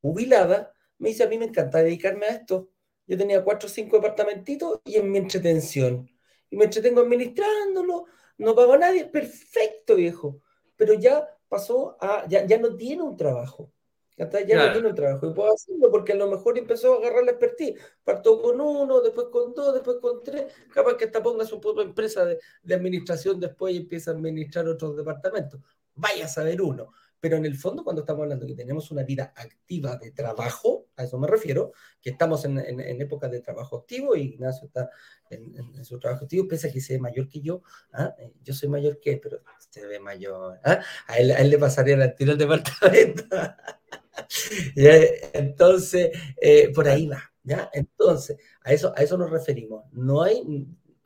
jubilada 0.00 0.72
me 0.98 1.08
dice, 1.08 1.24
a 1.24 1.28
mí 1.28 1.38
me 1.38 1.46
encanta 1.46 1.82
dedicarme 1.82 2.26
a 2.26 2.30
esto. 2.36 2.69
Yo 3.10 3.18
tenía 3.18 3.42
cuatro 3.42 3.66
o 3.66 3.70
cinco 3.72 3.96
departamentitos 3.96 4.82
y 4.84 4.94
en 4.94 5.10
mi 5.10 5.18
entretención. 5.18 6.08
Y 6.48 6.56
me 6.56 6.66
entretengo 6.66 7.00
administrándolo, 7.00 8.04
no 8.38 8.54
pago 8.54 8.74
a 8.74 8.78
nadie, 8.78 9.04
perfecto, 9.06 9.96
viejo. 9.96 10.40
Pero 10.76 10.94
ya 10.94 11.28
pasó 11.48 11.96
a, 12.00 12.24
ya, 12.28 12.46
ya 12.46 12.56
no 12.58 12.76
tiene 12.76 13.02
un 13.02 13.16
trabajo. 13.16 13.72
Ya 14.16 14.26
no 14.26 14.72
tiene 14.72 14.88
un 14.90 14.94
trabajo 14.94 15.26
y 15.26 15.34
puedo 15.34 15.52
hacerlo 15.52 15.90
porque 15.90 16.12
a 16.12 16.14
lo 16.14 16.30
mejor 16.30 16.56
empezó 16.56 16.94
a 16.94 16.96
agarrar 16.98 17.24
la 17.24 17.32
expertise. 17.32 17.80
Partó 18.04 18.40
con 18.40 18.60
uno, 18.60 19.00
después 19.00 19.26
con 19.32 19.54
dos, 19.54 19.74
después 19.74 19.96
con 20.00 20.22
tres. 20.22 20.52
Capaz 20.72 20.96
que 20.96 21.06
hasta 21.06 21.20
ponga 21.20 21.44
su 21.44 21.60
propia 21.60 21.82
empresa 21.82 22.24
de, 22.24 22.38
de 22.62 22.74
administración 22.76 23.40
después 23.40 23.74
y 23.74 23.78
empieza 23.78 24.12
a 24.12 24.14
administrar 24.14 24.68
otros 24.68 24.96
departamentos. 24.96 25.60
Vaya 25.96 26.26
a 26.26 26.28
saber 26.28 26.62
uno. 26.62 26.92
Pero 27.20 27.36
en 27.36 27.44
el 27.44 27.56
fondo, 27.56 27.84
cuando 27.84 28.00
estamos 28.00 28.22
hablando 28.22 28.46
que 28.46 28.54
tenemos 28.54 28.90
una 28.90 29.02
vida 29.02 29.32
activa 29.36 29.96
de 29.96 30.10
trabajo, 30.10 30.86
a 30.96 31.04
eso 31.04 31.18
me 31.18 31.28
refiero, 31.28 31.72
que 32.00 32.10
estamos 32.10 32.44
en, 32.46 32.58
en, 32.58 33.00
época 33.00 33.28
de 33.28 33.40
trabajo 33.40 33.76
activo 33.76 34.16
y 34.16 34.22
Ignacio 34.22 34.66
está 34.66 34.90
en, 35.28 35.84
su 35.84 35.98
trabajo 35.98 36.24
activo, 36.24 36.48
pese 36.48 36.68
a 36.68 36.72
que 36.72 36.80
sea 36.80 36.98
mayor 36.98 37.28
que 37.28 37.40
yo, 37.40 37.62
¿ah? 37.92 38.14
eh, 38.18 38.32
yo 38.42 38.54
soy 38.54 38.70
mayor 38.70 38.98
que 39.00 39.12
él, 39.12 39.20
pero 39.22 39.42
se 39.68 39.86
ve 39.86 40.00
mayor. 40.00 40.58
¿ah? 40.64 40.80
A, 41.06 41.18
él, 41.18 41.30
a, 41.30 41.38
él, 41.40 41.50
le 41.50 41.58
pasaría 41.58 41.94
el 41.94 42.14
tiro 42.14 42.32
al 42.32 42.38
departamento. 42.38 43.24
Entonces, 44.74 46.10
eh, 46.40 46.72
por 46.74 46.88
ahí 46.88 47.06
va. 47.06 47.30
¿ya? 47.42 47.70
Entonces, 47.72 48.38
a 48.62 48.72
eso, 48.72 48.92
a 48.96 49.02
eso 49.02 49.18
nos 49.18 49.30
referimos. 49.30 49.84
No 49.92 50.22
hay, 50.22 50.42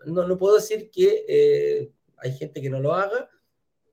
no, 0.06 0.26
no 0.26 0.38
puedo 0.38 0.56
decir 0.56 0.90
que 0.90 1.24
eh, 1.28 1.90
hay 2.18 2.32
gente 2.32 2.60
que 2.60 2.70
no 2.70 2.80
lo 2.80 2.94
haga, 2.94 3.28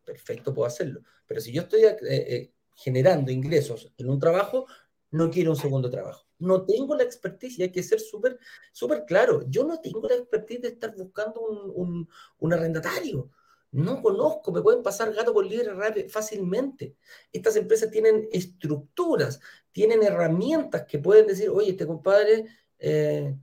perfecto, 0.05 0.53
puedo 0.53 0.67
hacerlo 0.67 1.01
pero 1.31 1.39
si 1.39 1.53
yo 1.53 1.61
estoy 1.61 1.85
eh, 1.85 1.97
eh, 2.09 2.53
generando 2.75 3.31
ingresos 3.31 3.89
en 3.97 4.09
un 4.09 4.19
trabajo, 4.19 4.65
no 5.11 5.31
quiero 5.31 5.51
un 5.51 5.55
segundo 5.55 5.89
trabajo. 5.89 6.27
No 6.39 6.65
tengo 6.65 6.93
la 6.93 7.03
expertise 7.03 7.57
y 7.57 7.63
hay 7.63 7.71
que 7.71 7.81
ser 7.83 8.01
súper 8.01 8.37
súper 8.73 9.05
claro. 9.05 9.45
Yo 9.47 9.63
no 9.63 9.79
tengo 9.79 10.09
la 10.09 10.15
expertise 10.15 10.61
de 10.61 10.67
estar 10.67 10.93
buscando 10.93 11.39
un, 11.39 12.05
un, 12.39 12.53
arrendatario. 12.53 13.31
No 13.71 14.01
conozco, 14.01 14.51
me 14.51 14.61
pueden 14.61 14.83
pasar 14.83 15.13
gato 15.13 15.33
por 15.33 15.45
libre 15.45 16.09
fácilmente. 16.09 16.97
Estas 17.31 17.55
empresas 17.55 17.89
tienen 17.89 18.27
estructuras, 18.33 19.39
tienen 19.71 20.03
herramientas 20.03 20.83
que 20.83 20.99
pueden 20.99 21.27
decir, 21.27 21.49
oye, 21.49 21.69
este 21.69 21.87
compadre, 21.87 22.45
eh, 22.77 23.37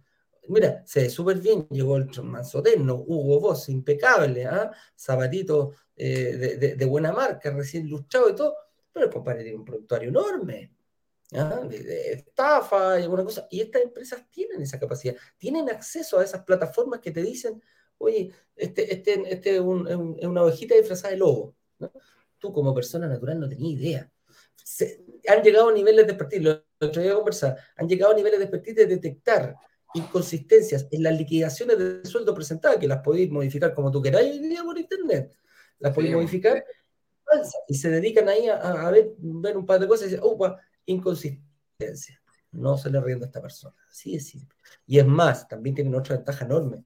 mira, 0.49 0.83
se 0.87 1.03
ve 1.03 1.11
súper 1.11 1.39
bien, 1.39 1.67
llegó 1.71 1.97
el 1.97 2.09
manso 2.23 2.63
Hugo 2.63 3.41
Boss, 3.41 3.69
impecable, 3.69 4.47
¿ah? 4.47 4.71
Zapatito 4.97 5.75
eh, 5.97 6.75
de, 6.77 6.85
buena 6.87 7.13
marca, 7.13 7.51
recién 7.51 7.89
lustrado 7.89 8.31
y 8.31 8.35
todo, 8.35 8.55
pero 8.93 9.07
el 9.07 9.13
compadre 9.13 9.43
tiene 9.43 9.59
un 9.59 9.65
productorio 9.65 10.09
enorme. 10.09 10.73
¿ah? 11.35 11.61
De, 11.69 12.13
estafa 12.13 13.01
y 13.01 13.03
alguna 13.03 13.25
cosa. 13.25 13.47
Y 13.51 13.61
estas 13.61 13.83
empresas 13.83 14.25
tienen 14.31 14.63
esa 14.63 14.79
capacidad, 14.79 15.17
tienen 15.37 15.69
acceso 15.71 16.19
a 16.19 16.25
esas 16.25 16.45
plataformas 16.45 17.01
que 17.01 17.11
te 17.11 17.23
dicen, 17.23 17.63
oye, 17.99 18.33
este, 18.55 18.93
este, 18.93 19.23
este 19.33 19.57
es, 19.57 19.61
una 19.61 20.43
ovejita 20.43 20.75
disfrazada 20.75 21.13
de 21.13 21.19
lobo. 21.19 21.57
Tú 22.39 22.53
como 22.53 22.75
persona 22.75 23.09
natural 23.09 23.41
no 23.41 23.49
tenías 23.49 23.81
idea. 23.81 24.13
han 25.29 25.43
llegado 25.43 25.69
a 25.69 25.73
niveles 25.73 26.07
de 26.07 26.13
expertise, 26.13 26.43
lo 26.43 26.65
otro 26.81 27.03
día 27.03 27.15
conversar, 27.15 27.57
han 27.77 27.89
llegado 27.89 28.13
a 28.13 28.17
niveles 28.17 28.39
de 28.39 28.45
expertise 28.45 28.77
de 28.77 28.87
detectar 28.87 29.57
inconsistencias 29.95 30.87
en 30.91 31.03
las 31.03 31.17
liquidaciones 31.17 31.79
de 31.79 32.05
sueldo 32.05 32.35
presentadas, 32.35 32.79
que 32.79 32.89
las 32.89 32.99
podéis 32.99 33.31
modificar 33.31 33.75
como 33.75 33.91
tú 33.91 34.03
queráis 34.03 34.41
por 34.63 34.79
internet 34.79 35.39
las 35.79 35.95
pueden 35.95 36.15
modificar, 36.15 36.65
y 37.67 37.75
se 37.75 37.91
dedican 37.91 38.29
ahí 38.29 38.49
a, 38.49 38.91
ver, 38.91 39.15
un 39.21 39.67
par 39.67 39.81
de 39.81 39.87
cosas 39.87 40.09
y 40.09 40.11
dicen, 40.11 40.25
opa, 40.25 40.59
inconsistencia. 40.87 42.21
No 42.51 42.79
se 42.79 42.91
le 42.91 43.01
rienda 43.01 43.27
a 43.27 43.29
esta 43.29 43.43
persona. 43.43 43.77
Así 43.91 44.15
es 44.15 44.29
simple. 44.29 44.57
Y 44.87 44.99
es 44.99 45.07
más, 45.07 45.47
también 45.47 45.75
tienen 45.75 45.95
otra 45.95 46.17
ventaja 46.17 46.47
enorme. 46.47 46.83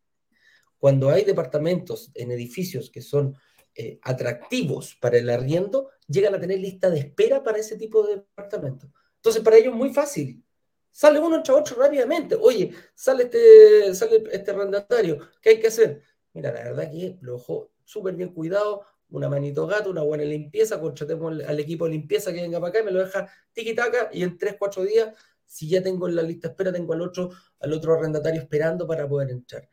Cuando 0.77 1.11
hay 1.11 1.25
departamentos 1.25 2.11
en 2.15 2.33
edificios 2.33 2.91
que 2.91 3.01
son 3.01 3.37
eh, 3.77 4.01
atractivos 4.03 4.97
para 5.01 5.19
el 5.19 5.31
arriendo, 5.31 5.91
llegan 6.09 6.35
a 6.35 6.41
tener 6.41 6.59
lista 6.59 6.91
de 6.91 6.99
espera 6.99 7.45
para 7.45 7.59
ese 7.59 7.77
tipo 7.77 8.05
de 8.05 8.17
departamentos. 8.17 8.91
Entonces, 9.17 9.43
para 9.43 9.57
ellos 9.57 9.73
es 9.73 9.79
muy 9.79 9.95
fácil. 9.95 10.45
Sale 10.93 11.19
uno 11.19 11.37
entre 11.37 11.55
otro 11.55 11.77
rápidamente. 11.77 12.37
Oye, 12.39 12.73
sale 12.95 13.25
este, 13.25 13.95
sale 13.95 14.23
este 14.31 14.51
arrendatario. 14.51 15.19
¿Qué 15.41 15.51
hay 15.51 15.61
que 15.61 15.69
hacer? 15.69 16.03
Mira, 16.35 16.53
la 16.53 16.63
verdad 16.65 16.91
que 16.91 17.19
lo 17.23 17.37
ojo 17.37 17.73
súper 17.85 18.15
bien 18.15 18.33
cuidado, 18.33 18.85
una 19.09 19.29
manito 19.29 19.67
gato, 19.67 19.91
una 19.91 20.03
buena 20.03 20.25
limpieza, 20.25 20.81
contratemos 20.81 21.43
al 21.47 21.61
equipo 21.61 21.87
de 21.87 21.93
limpieza 21.93 22.33
que 22.33 22.43
venga 22.43 22.61
para 22.61 22.71
acá 22.71 22.81
y 22.81 22.85
me 22.85 22.91
lo 22.91 23.01
deja 23.01 23.29
tiki-taka 23.53 24.11
y 24.13 24.23
en 24.23 24.39
3, 24.39 24.57
4 24.59 24.85
días, 24.85 25.15
si 25.45 25.69
ya 25.69 25.83
tengo 25.83 26.09
en 26.09 26.17
la 26.17 26.23
lista 26.23 26.49
espera, 26.49 26.73
tengo 26.73 26.93
al 26.93 27.03
otro, 27.03 27.31
al 27.61 27.73
otro 27.73 27.95
arrendatario 27.95 28.41
esperando 28.41 28.87
para 28.87 29.09
poder 29.09 29.31
entrar. 29.31 29.69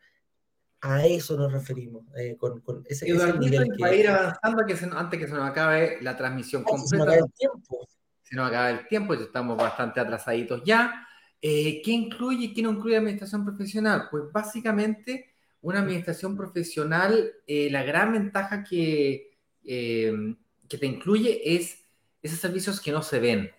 A 0.81 1.05
eso 1.05 1.35
nos 1.37 1.51
referimos, 1.51 2.05
eh, 2.15 2.37
con, 2.37 2.61
con, 2.61 2.83
ese, 2.87 3.09
ese 3.09 3.33
nivel 3.37 3.69
que... 3.77 3.95
ir 3.97 4.07
avanzando 4.07 4.65
que 4.65 4.77
antes 4.91 5.19
que 5.19 5.27
se 5.27 5.33
nos 5.33 5.49
acabe 5.49 5.97
la 6.01 6.15
transmisión 6.15 6.63
completa. 6.63 6.87
Se 6.89 6.97
nos 6.97 7.07
acabe 7.07 7.19
el 7.19 7.33
tiempo. 7.33 7.87
Se 8.21 8.35
nos 8.35 8.47
acaba 8.47 8.69
el 8.69 8.87
tiempo, 8.87 9.13
ya 9.15 9.23
estamos 9.23 9.57
bastante 9.57 9.99
atrasaditos 9.99 10.61
ya. 10.63 11.07
Eh, 11.41 11.81
¿Qué 11.83 11.91
incluye 11.91 12.45
y 12.45 12.53
qué 12.53 12.61
no 12.61 12.71
incluye 12.71 12.97
administración 12.97 13.45
profesional? 13.45 14.07
Pues 14.11 14.23
básicamente 14.31 15.33
una 15.61 15.79
administración 15.79 16.37
profesional, 16.37 17.31
eh, 17.47 17.69
la 17.71 17.83
gran 17.83 18.13
ventaja 18.13 18.63
que, 18.63 19.37
eh, 19.63 20.35
que 20.67 20.77
te 20.77 20.85
incluye 20.85 21.55
es 21.55 21.85
esos 22.21 22.39
servicios 22.39 22.79
que 22.79 22.91
no 22.91 23.01
se 23.01 23.19
ven. 23.19 23.51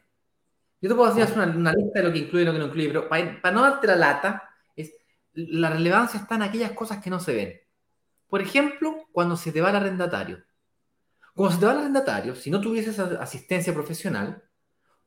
Yo 0.81 0.89
te 0.89 0.95
puedo 0.95 1.11
hacer 1.11 1.39
una, 1.39 1.73
lista 1.73 2.01
de 2.01 2.03
lo 2.05 2.13
que 2.13 2.21
incluye 2.21 2.43
y 2.43 2.47
lo 2.47 2.53
que 2.53 2.59
no 2.59 2.67
incluye, 2.67 2.89
pero 2.89 3.09
para, 3.09 3.53
no 3.53 3.63
darte 3.63 3.87
la 3.87 3.97
lata, 3.97 4.51
es, 4.75 4.95
la 5.35 5.71
relevancia 5.71 6.21
está 6.21 6.37
en 6.37 6.43
aquellas 6.43 6.73
cosas 6.73 7.03
que 7.03 7.11
no 7.11 7.21
se 7.21 7.35
ven. 7.35 7.61
Por 8.29 8.41
ejemplo, 8.41 9.09
cuando 9.13 9.37
se 9.37 9.53
te 9.53 9.61
va 9.61 9.71
el 9.71 9.77
arrendatario. 9.77 10.43
Cuando 11.35 11.55
se 11.55 11.61
te 11.61 11.67
va 11.67 11.73
el 11.73 11.79
arrendatario, 11.81 12.35
si 12.35 12.51
no 12.51 12.61
tuvieses 12.61 12.99
asistencia 12.99 13.75
profesional, 13.75 14.43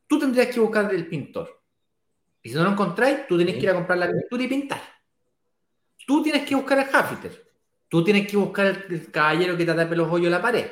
tú 0.07 0.19
tendrías 0.19 0.47
que 0.53 0.59
buscar 0.59 0.93
el 0.93 1.07
pintor. 1.07 1.62
Y 2.43 2.49
si 2.49 2.55
no 2.55 2.63
lo 2.63 2.71
encontráis, 2.71 3.25
tú 3.25 3.37
tienes 3.37 3.55
que 3.55 3.61
ir 3.61 3.69
a 3.69 3.73
comprar 3.73 3.97
la 3.97 4.11
pintura 4.11 4.43
y 4.43 4.47
pintar. 4.47 4.81
Tú 6.05 6.21
tienes 6.21 6.43
que 6.43 6.55
buscar 6.55 6.77
el 6.77 6.93
Hafiter. 6.93 7.53
Tú 7.87 8.03
tienes 8.03 8.27
que 8.27 8.35
buscar 8.35 8.85
el, 8.89 9.11
caballero 9.11 9.55
que 9.55 9.65
te 9.65 9.73
tape 9.73 9.95
los 9.95 10.11
hoyos 10.11 10.25
en 10.25 10.31
la 10.31 10.41
pared. 10.41 10.67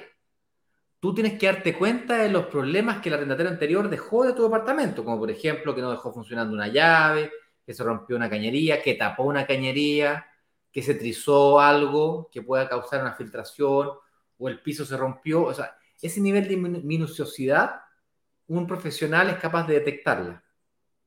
Tú 0.99 1.13
tienes 1.13 1.39
que 1.39 1.45
darte 1.45 1.73
cuenta 1.73 2.17
de 2.17 2.29
los 2.29 2.47
problemas 2.47 3.01
que 3.01 3.09
el 3.09 3.15
arrendatario 3.15 3.51
anterior 3.51 3.89
dejó 3.89 4.25
de 4.25 4.33
tu 4.33 4.43
departamento, 4.43 5.03
como 5.03 5.17
por 5.17 5.31
ejemplo 5.31 5.73
que 5.73 5.81
no 5.81 5.91
dejó 5.91 6.13
funcionando 6.13 6.53
una 6.53 6.67
llave, 6.67 7.31
que 7.65 7.73
se 7.73 7.83
rompió 7.83 8.15
una 8.17 8.29
cañería, 8.29 8.81
que 8.81 8.95
tapó 8.95 9.23
una 9.23 9.47
cañería, 9.47 10.25
que 10.71 10.83
se 10.83 10.95
trizó 10.95 11.59
algo 11.59 12.29
que 12.31 12.41
pueda 12.41 12.67
causar 12.67 13.01
una 13.01 13.13
filtración 13.13 13.91
o 14.37 14.49
el 14.49 14.59
piso 14.59 14.85
se 14.85 14.97
rompió. 14.97 15.43
O 15.43 15.53
sea, 15.53 15.75
ese 16.01 16.19
nivel 16.19 16.47
de 16.47 16.57
minuciosidad, 16.57 17.81
un 18.47 18.67
profesional 18.67 19.29
es 19.29 19.37
capaz 19.37 19.67
de 19.67 19.75
detectarla. 19.75 20.43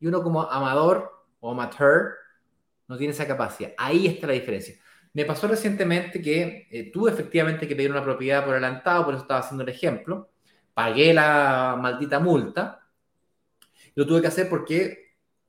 Y 0.00 0.06
uno 0.06 0.22
como 0.22 0.42
amador 0.42 1.26
o 1.40 1.52
amateur 1.52 2.14
no 2.88 2.96
tiene 2.96 3.12
esa 3.12 3.26
capacidad. 3.26 3.72
Ahí 3.78 4.06
está 4.06 4.26
la 4.26 4.32
diferencia. 4.32 4.76
Me 5.12 5.24
pasó 5.24 5.46
recientemente 5.46 6.20
que 6.20 6.66
eh, 6.70 6.90
tuve 6.92 7.12
efectivamente 7.12 7.68
que 7.68 7.76
pedir 7.76 7.90
una 7.90 8.02
propiedad 8.02 8.44
por 8.44 8.54
adelantado, 8.54 9.04
por 9.04 9.14
eso 9.14 9.22
estaba 9.22 9.40
haciendo 9.40 9.62
el 9.62 9.68
ejemplo. 9.68 10.30
Pagué 10.74 11.14
la 11.14 11.78
maldita 11.80 12.18
multa. 12.18 12.80
Lo 13.94 14.06
tuve 14.06 14.20
que 14.20 14.26
hacer 14.26 14.48
porque 14.48 15.04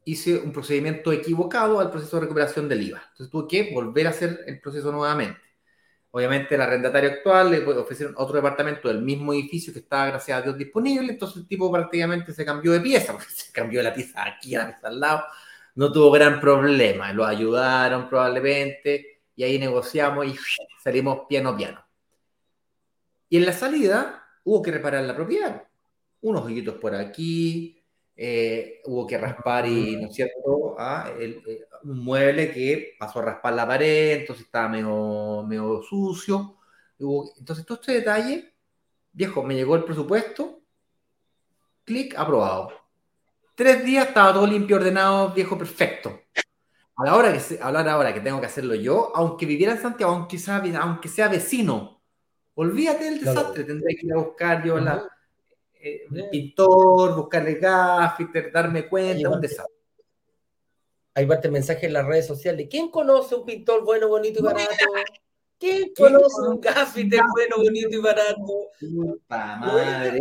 hice 0.05 0.37
un 0.37 0.51
procedimiento 0.51 1.11
equivocado 1.11 1.79
al 1.79 1.89
proceso 1.89 2.17
de 2.17 2.21
recuperación 2.21 2.69
del 2.69 2.83
IVA. 2.83 3.01
Entonces 3.09 3.31
tuve 3.31 3.47
que 3.47 3.73
volver 3.73 4.07
a 4.07 4.11
hacer 4.11 4.41
el 4.45 4.61
proceso 4.61 4.91
nuevamente. 4.91 5.39
Obviamente 6.15 6.55
el 6.55 6.61
arrendatario 6.61 7.09
actual 7.09 7.51
le 7.51 7.57
ofrecieron 7.65 8.15
otro 8.17 8.37
departamento 8.37 8.87
del 8.87 9.01
mismo 9.01 9.33
edificio 9.33 9.73
que 9.73 9.79
estaba, 9.79 10.05
gracias 10.07 10.39
a 10.39 10.41
Dios, 10.41 10.57
disponible. 10.57 11.11
Entonces 11.11 11.41
el 11.41 11.47
tipo 11.47 11.69
prácticamente 11.69 12.31
se 12.31 12.45
cambió 12.45 12.71
de 12.71 12.79
pieza, 12.79 13.11
porque 13.11 13.27
se 13.29 13.51
cambió 13.51 13.79
de 13.79 13.83
la 13.83 13.93
pieza 13.93 14.23
aquí 14.23 14.55
a 14.55 14.59
la 14.59 14.67
pieza 14.67 14.87
al 14.87 14.99
lado 14.99 15.23
no 15.75 15.91
tuvo 15.91 16.11
gran 16.11 16.39
problema. 16.39 17.13
Lo 17.13 17.25
ayudaron 17.25 18.09
probablemente 18.09 19.21
y 19.35 19.43
ahí 19.43 19.59
negociamos 19.59 20.25
y 20.25 20.35
salimos 20.83 21.27
piano 21.27 21.55
piano. 21.55 21.85
Y 23.29 23.37
en 23.37 23.45
la 23.45 23.53
salida 23.53 24.23
hubo 24.43 24.61
que 24.61 24.71
reparar 24.71 25.03
la 25.03 25.15
propiedad. 25.15 25.63
Unos 26.21 26.45
hoyitos 26.45 26.75
por 26.75 26.95
aquí, 26.95 27.83
eh, 28.15 28.81
hubo 28.85 29.05
que 29.05 29.17
raspar 29.17 29.67
y, 29.67 29.97
¿no 29.97 30.07
es 30.07 30.15
cierto?, 30.15 30.75
ah, 30.79 31.11
eh, 31.19 31.41
un 31.85 32.03
mueble 32.03 32.51
que 32.51 32.95
pasó 32.99 33.19
a 33.19 33.25
raspar 33.25 33.53
la 33.53 33.67
pared, 33.67 34.21
entonces 34.21 34.45
estaba 34.45 34.67
medio, 34.69 35.43
medio 35.47 35.81
sucio. 35.83 36.57
entonces, 36.99 37.65
todo 37.65 37.79
este 37.79 37.93
detalle, 37.93 38.53
viejo, 39.11 39.43
me 39.43 39.55
llegó 39.55 39.75
el 39.75 39.83
presupuesto, 39.83 40.61
clic, 41.83 42.15
aprobado. 42.17 42.71
Tres 43.55 43.85
días 43.85 44.07
estaba 44.07 44.33
todo 44.33 44.47
limpio, 44.47 44.77
ordenado, 44.77 45.31
viejo, 45.33 45.57
perfecto. 45.57 46.21
A 46.97 47.05
la 47.05 47.15
hora 47.15 47.31
que 47.31 47.59
hablar 47.61 47.87
ahora 47.89 48.13
que 48.13 48.21
tengo 48.21 48.39
que 48.39 48.47
hacerlo 48.47 48.73
yo, 48.75 49.11
aunque 49.15 49.45
viviera 49.45 49.73
en 49.73 49.81
Santiago, 49.81 50.13
aunque 50.13 50.39
sea, 50.39 50.63
aunque 50.81 51.07
sea 51.07 51.27
vecino, 51.27 52.01
olvídate 52.55 53.05
del 53.05 53.19
desastre, 53.19 53.63
tendré 53.63 53.95
que 53.95 54.07
ir 54.07 54.13
a 54.13 54.17
buscar 54.17 54.63
yo 54.63 54.79
la, 54.79 55.07
eh, 55.73 56.07
pintor, 56.31 57.15
buscarle 57.15 57.55
gaffiter, 57.55 58.51
darme 58.51 58.87
cuenta, 58.87 59.29
un 59.29 59.41
desastre. 59.41 59.74
Hay 61.15 61.25
parte 61.25 61.49
mensaje 61.49 61.85
en 61.85 61.93
las 61.93 62.05
redes 62.05 62.27
sociales. 62.27 62.67
¿Quién 62.69 62.89
conoce 62.89 63.35
un 63.35 63.45
pintor 63.45 63.83
bueno, 63.85 64.09
bonito 64.09 64.41
y 64.41 64.43
barato? 64.43 64.69
¿Quién 65.57 65.93
conoce 65.97 66.41
un 66.41 66.59
gaffiter 66.59 67.21
bueno, 67.33 67.55
bonito 67.57 67.95
y 67.97 68.01
barato? 68.01 68.69
madre, 69.29 70.19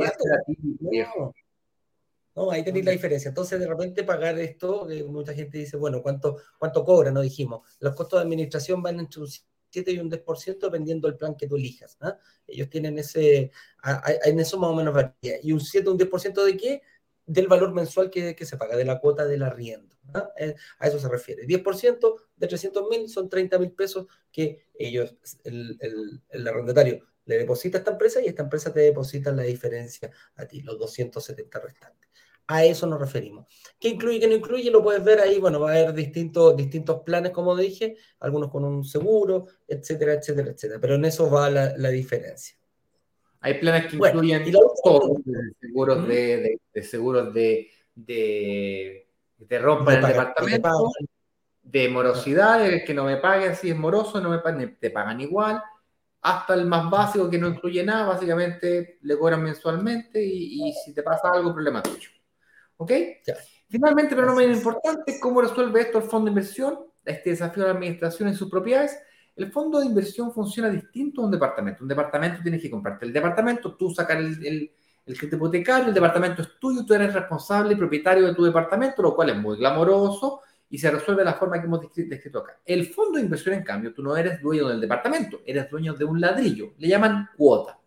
no, 2.36 2.50
ahí 2.50 2.64
tenéis 2.64 2.84
la 2.84 2.92
diferencia. 2.92 3.28
Entonces, 3.28 3.60
de 3.60 3.66
repente 3.66 4.02
pagar 4.02 4.38
esto, 4.38 4.90
eh, 4.90 5.04
mucha 5.04 5.34
gente 5.34 5.58
dice, 5.58 5.76
bueno, 5.76 6.02
¿cuánto, 6.02 6.38
cuánto 6.58 6.84
cobra? 6.84 7.12
No 7.12 7.20
dijimos. 7.20 7.68
Los 7.78 7.94
costos 7.94 8.18
de 8.18 8.24
administración 8.24 8.82
van 8.82 8.98
entre 8.98 9.20
un 9.20 9.28
7 9.70 9.92
y 9.92 9.98
un 9.98 10.10
10% 10.10 10.58
dependiendo 10.58 11.06
del 11.06 11.16
plan 11.16 11.36
que 11.36 11.46
tú 11.46 11.56
elijas. 11.56 11.96
¿ah? 12.00 12.16
Ellos 12.46 12.68
tienen 12.68 12.98
ese, 12.98 13.52
en 14.24 14.40
eso 14.40 14.58
más 14.58 14.70
o 14.70 14.74
menos 14.74 14.94
varía. 14.94 15.38
¿Y 15.42 15.52
un 15.52 15.60
7 15.60 15.88
o 15.88 15.92
un 15.92 15.98
10% 15.98 16.44
de 16.44 16.56
qué? 16.56 16.82
Del 17.26 17.48
valor 17.48 17.72
mensual 17.72 18.10
que, 18.10 18.36
se 18.44 18.56
paga, 18.56 18.76
de 18.76 18.84
la 18.84 19.00
cuota 19.00 19.26
del 19.26 19.42
arriendo. 19.42 19.96
Eh, 20.38 20.54
a 20.78 20.88
eso 20.88 20.98
se 20.98 21.08
refiere. 21.08 21.46
10% 21.46 22.14
de 22.36 22.46
300 22.46 22.88
mil 22.88 23.08
son 23.08 23.28
30 23.28 23.58
mil 23.58 23.72
pesos 23.72 24.06
que 24.30 24.66
ellos, 24.74 25.16
el, 25.44 25.78
el, 25.80 26.22
el 26.28 26.48
arrendatario, 26.48 27.04
le 27.24 27.38
deposita 27.38 27.78
a 27.78 27.80
esta 27.80 27.92
empresa 27.92 28.20
y 28.20 28.26
esta 28.26 28.42
empresa 28.42 28.72
te 28.72 28.80
deposita 28.80 29.32
la 29.32 29.42
diferencia 29.42 30.10
a 30.36 30.46
ti, 30.46 30.60
los 30.62 30.78
270 30.78 31.58
restantes. 31.60 32.10
A 32.46 32.64
eso 32.64 32.86
nos 32.86 33.00
referimos. 33.00 33.46
¿Qué 33.80 33.88
incluye 33.88 34.20
qué 34.20 34.26
no 34.26 34.34
incluye? 34.34 34.70
Lo 34.70 34.82
puedes 34.82 35.02
ver 35.02 35.20
ahí. 35.20 35.38
Bueno, 35.40 35.60
va 35.60 35.70
a 35.70 35.74
haber 35.74 35.94
distintos, 35.94 36.54
distintos 36.56 37.00
planes, 37.02 37.32
como 37.32 37.56
dije, 37.56 37.96
algunos 38.20 38.50
con 38.50 38.64
un 38.64 38.84
seguro, 38.84 39.46
etcétera, 39.66 40.14
etcétera, 40.14 40.50
etcétera. 40.50 40.78
Pero 40.80 40.96
en 40.96 41.06
eso 41.06 41.30
va 41.30 41.48
la, 41.48 41.88
diferencia. 41.88 42.56
Hay 43.44 43.60
planes 43.60 43.90
que 43.90 43.96
incluyen 43.96 44.50
todos, 44.82 45.20
seguros 45.60 46.08
de, 46.08 46.58
seguros 46.82 47.34
de, 47.34 47.70
de, 47.94 49.06
que 49.38 49.44
te 49.44 49.58
rompan 49.58 49.96
el 49.96 50.06
departamento, 50.06 50.90
de 51.62 51.88
morosidad, 51.90 52.64
el 52.66 52.84
que 52.84 52.94
no 52.94 53.04
me 53.04 53.18
pague, 53.18 53.54
si 53.54 53.68
es 53.70 53.76
moroso, 53.76 54.18
no 54.18 54.30
me 54.30 54.66
te 54.68 54.90
pagan 54.90 55.20
igual 55.20 55.62
hasta 56.22 56.54
el 56.54 56.64
más 56.64 56.90
básico 56.90 57.28
que 57.28 57.36
no 57.36 57.48
incluye 57.48 57.84
nada, 57.84 58.06
básicamente 58.06 58.98
le 59.02 59.18
cobran 59.18 59.42
mensualmente 59.42 60.24
y, 60.24 60.68
y 60.68 60.72
si 60.72 60.94
te 60.94 61.02
pasa 61.02 61.30
algo, 61.30 61.52
problema 61.52 61.82
tuyo. 61.82 62.08
¿Ok? 62.78 62.92
Finalmente, 63.68 64.14
pero 64.14 64.28
no 64.28 64.34
menos 64.34 64.56
importante, 64.56 65.20
¿cómo 65.20 65.42
resuelve 65.42 65.82
esto 65.82 65.98
el 65.98 66.04
fondo 66.04 66.24
de 66.24 66.30
inversión? 66.30 66.78
Este 67.04 67.28
desafío 67.28 67.64
de 67.64 67.68
la 67.68 67.74
administración 67.74 68.30
en 68.30 68.36
sus 68.36 68.48
propiedades. 68.48 68.98
El 69.36 69.50
fondo 69.50 69.80
de 69.80 69.86
inversión 69.86 70.32
funciona 70.32 70.68
distinto 70.68 71.22
a 71.22 71.24
un 71.24 71.30
departamento. 71.30 71.82
Un 71.82 71.88
departamento 71.88 72.40
tienes 72.42 72.62
que 72.62 72.70
comprarte 72.70 73.04
el 73.04 73.12
departamento, 73.12 73.74
tú 73.74 73.90
sacar 73.90 74.18
el, 74.18 74.46
el, 74.46 74.72
el 75.06 75.18
crédito 75.18 75.36
hipotecario, 75.36 75.88
el 75.88 75.94
departamento 75.94 76.42
es 76.42 76.58
tuyo, 76.58 76.84
tú 76.84 76.94
eres 76.94 77.12
responsable 77.12 77.74
y 77.74 77.76
propietario 77.76 78.26
de 78.26 78.34
tu 78.34 78.44
departamento, 78.44 79.02
lo 79.02 79.14
cual 79.14 79.30
es 79.30 79.36
muy 79.36 79.56
glamoroso 79.56 80.40
y 80.70 80.78
se 80.78 80.90
resuelve 80.90 81.22
de 81.22 81.26
la 81.26 81.34
forma 81.34 81.60
que 81.60 81.66
hemos 81.66 81.80
descrito 81.94 82.38
acá. 82.38 82.60
El 82.64 82.86
fondo 82.86 83.18
de 83.18 83.24
inversión, 83.24 83.54
en 83.54 83.62
cambio, 83.62 83.92
tú 83.92 84.02
no 84.02 84.16
eres 84.16 84.40
dueño 84.40 84.68
del 84.68 84.80
departamento, 84.80 85.40
eres 85.46 85.70
dueño 85.70 85.94
de 85.94 86.04
un 86.04 86.20
ladrillo, 86.20 86.74
le 86.78 86.88
llaman 86.88 87.28
cuota. 87.36 87.78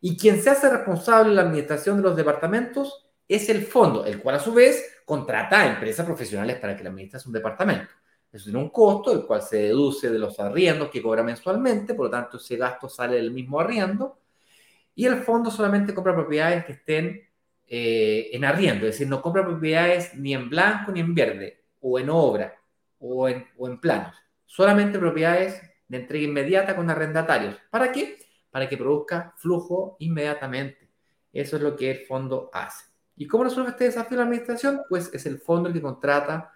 Y 0.00 0.16
quien 0.16 0.40
se 0.40 0.50
hace 0.50 0.70
responsable 0.70 1.30
de 1.30 1.36
la 1.36 1.42
administración 1.42 1.96
de 1.96 2.04
los 2.04 2.16
departamentos 2.16 3.06
es 3.28 3.48
el 3.48 3.62
fondo, 3.64 4.04
el 4.04 4.22
cual 4.22 4.36
a 4.36 4.40
su 4.40 4.54
vez 4.54 5.00
contrata 5.04 5.60
a 5.60 5.66
empresas 5.66 6.06
profesionales 6.06 6.58
para 6.58 6.76
que 6.76 6.84
la 6.84 6.90
administre 6.90 7.20
un 7.26 7.32
departamento. 7.32 7.88
Eso 8.36 8.44
tiene 8.44 8.58
un 8.58 8.68
costo, 8.68 9.12
el 9.12 9.24
cual 9.24 9.40
se 9.40 9.56
deduce 9.56 10.10
de 10.10 10.18
los 10.18 10.38
arriendos 10.38 10.90
que 10.90 11.00
cobra 11.00 11.22
mensualmente, 11.22 11.94
por 11.94 12.06
lo 12.06 12.10
tanto 12.10 12.36
ese 12.36 12.56
gasto 12.56 12.86
sale 12.86 13.16
del 13.16 13.30
mismo 13.30 13.58
arriendo. 13.58 14.18
Y 14.94 15.06
el 15.06 15.22
fondo 15.22 15.50
solamente 15.50 15.94
compra 15.94 16.14
propiedades 16.14 16.66
que 16.66 16.72
estén 16.72 17.26
eh, 17.66 18.28
en 18.32 18.44
arriendo, 18.44 18.86
es 18.86 18.92
decir, 18.92 19.08
no 19.08 19.22
compra 19.22 19.42
propiedades 19.42 20.14
ni 20.16 20.34
en 20.34 20.50
blanco 20.50 20.92
ni 20.92 21.00
en 21.00 21.14
verde, 21.14 21.64
o 21.80 21.98
en 21.98 22.10
obra, 22.10 22.54
o 22.98 23.26
en, 23.26 23.46
o 23.56 23.68
en 23.68 23.80
planos. 23.80 24.14
Solamente 24.44 24.98
propiedades 24.98 25.58
de 25.88 25.96
entrega 25.96 26.26
inmediata 26.26 26.76
con 26.76 26.90
arrendatarios. 26.90 27.56
¿Para 27.70 27.90
qué? 27.90 28.18
Para 28.50 28.68
que 28.68 28.76
produzca 28.76 29.32
flujo 29.38 29.96
inmediatamente. 29.98 30.90
Eso 31.32 31.56
es 31.56 31.62
lo 31.62 31.74
que 31.74 31.90
el 31.90 31.98
fondo 32.06 32.50
hace. 32.52 32.84
¿Y 33.16 33.26
cómo 33.26 33.44
resuelve 33.44 33.70
este 33.70 33.84
desafío 33.84 34.18
la 34.18 34.24
administración? 34.24 34.82
Pues 34.90 35.10
es 35.14 35.24
el 35.24 35.38
fondo 35.38 35.68
el 35.68 35.74
que 35.74 35.80
contrata 35.80 36.52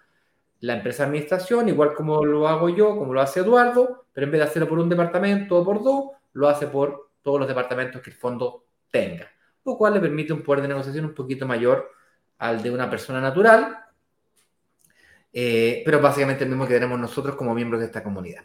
la 0.60 0.74
empresa 0.74 1.04
administración, 1.04 1.68
igual 1.68 1.94
como 1.94 2.24
lo 2.24 2.48
hago 2.48 2.68
yo, 2.68 2.96
como 2.96 3.14
lo 3.14 3.20
hace 3.20 3.40
Eduardo, 3.40 4.06
pero 4.12 4.26
en 4.26 4.32
vez 4.32 4.40
de 4.40 4.46
hacerlo 4.46 4.68
por 4.68 4.78
un 4.78 4.88
departamento 4.88 5.56
o 5.56 5.64
por 5.64 5.82
dos, 5.82 6.04
lo 6.32 6.48
hace 6.48 6.66
por 6.66 7.10
todos 7.22 7.38
los 7.40 7.48
departamentos 7.48 8.02
que 8.02 8.10
el 8.10 8.16
fondo 8.16 8.64
tenga, 8.90 9.28
lo 9.64 9.76
cual 9.76 9.94
le 9.94 10.00
permite 10.00 10.32
un 10.32 10.42
poder 10.42 10.62
de 10.62 10.68
negociación 10.68 11.06
un 11.06 11.14
poquito 11.14 11.46
mayor 11.46 11.90
al 12.38 12.62
de 12.62 12.70
una 12.70 12.88
persona 12.88 13.20
natural, 13.20 13.78
eh, 15.32 15.82
pero 15.84 16.00
básicamente 16.00 16.44
el 16.44 16.50
mismo 16.50 16.66
que 16.66 16.74
tenemos 16.74 16.98
nosotros 16.98 17.36
como 17.36 17.54
miembros 17.54 17.80
de 17.80 17.86
esta 17.86 18.02
comunidad. 18.02 18.44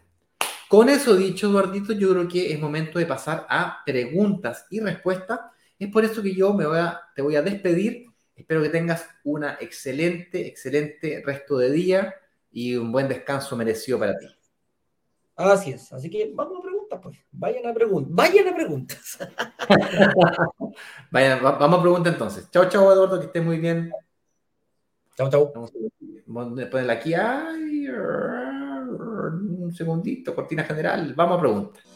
Con 0.67 0.89
eso 0.89 1.15
dicho, 1.15 1.47
Eduardito, 1.47 1.93
yo 1.93 2.11
creo 2.11 2.27
que 2.27 2.51
es 2.51 2.59
momento 2.59 2.99
de 2.99 3.05
pasar 3.05 3.45
a 3.49 3.81
preguntas 3.85 4.65
y 4.69 4.79
respuestas 4.79 5.39
es 5.77 5.89
por 5.89 6.05
eso 6.05 6.21
que 6.21 6.33
yo 6.33 6.53
me 6.53 6.65
voy 6.65 6.79
a, 6.79 7.01
te 7.15 7.21
voy 7.21 7.35
a 7.35 7.41
despedir. 7.41 8.05
Espero 8.35 8.61
que 8.61 8.69
tengas 8.69 9.07
una 9.23 9.57
excelente, 9.61 10.45
excelente 10.47 11.23
resto 11.25 11.57
de 11.57 11.71
día 11.71 12.15
y 12.51 12.75
un 12.75 12.91
buen 12.91 13.07
descanso 13.07 13.55
merecido 13.55 13.97
para 13.97 14.17
ti. 14.17 14.27
Así 15.35 15.71
es. 15.71 15.91
Así 15.91 16.09
que 16.09 16.31
vamos 16.33 16.59
a 16.59 16.61
preguntas, 16.61 16.99
pues. 17.01 17.17
Vayan 17.31 17.67
a 17.67 17.73
preguntas. 17.73 18.13
Vayan 18.13 18.47
a 18.47 18.55
preguntas. 18.55 19.17
vamos 21.11 21.79
a 21.79 21.81
preguntas 21.81 22.13
entonces. 22.13 22.49
Chao, 22.51 22.69
chao, 22.69 22.91
Eduardo, 22.91 23.19
que 23.19 23.25
estés 23.27 23.43
muy 23.43 23.57
bien. 23.59 23.91
Chao, 25.17 25.29
chao. 25.29 25.51
Vamos 25.53 25.71
a 26.61 26.69
ponerla 26.69 26.93
aquí. 26.93 27.13
Ay, 27.13 27.87
un 27.89 29.73
segundito, 29.73 30.35
cortina 30.35 30.63
general. 30.63 31.13
Vamos 31.15 31.37
a 31.37 31.41
preguntas. 31.41 31.94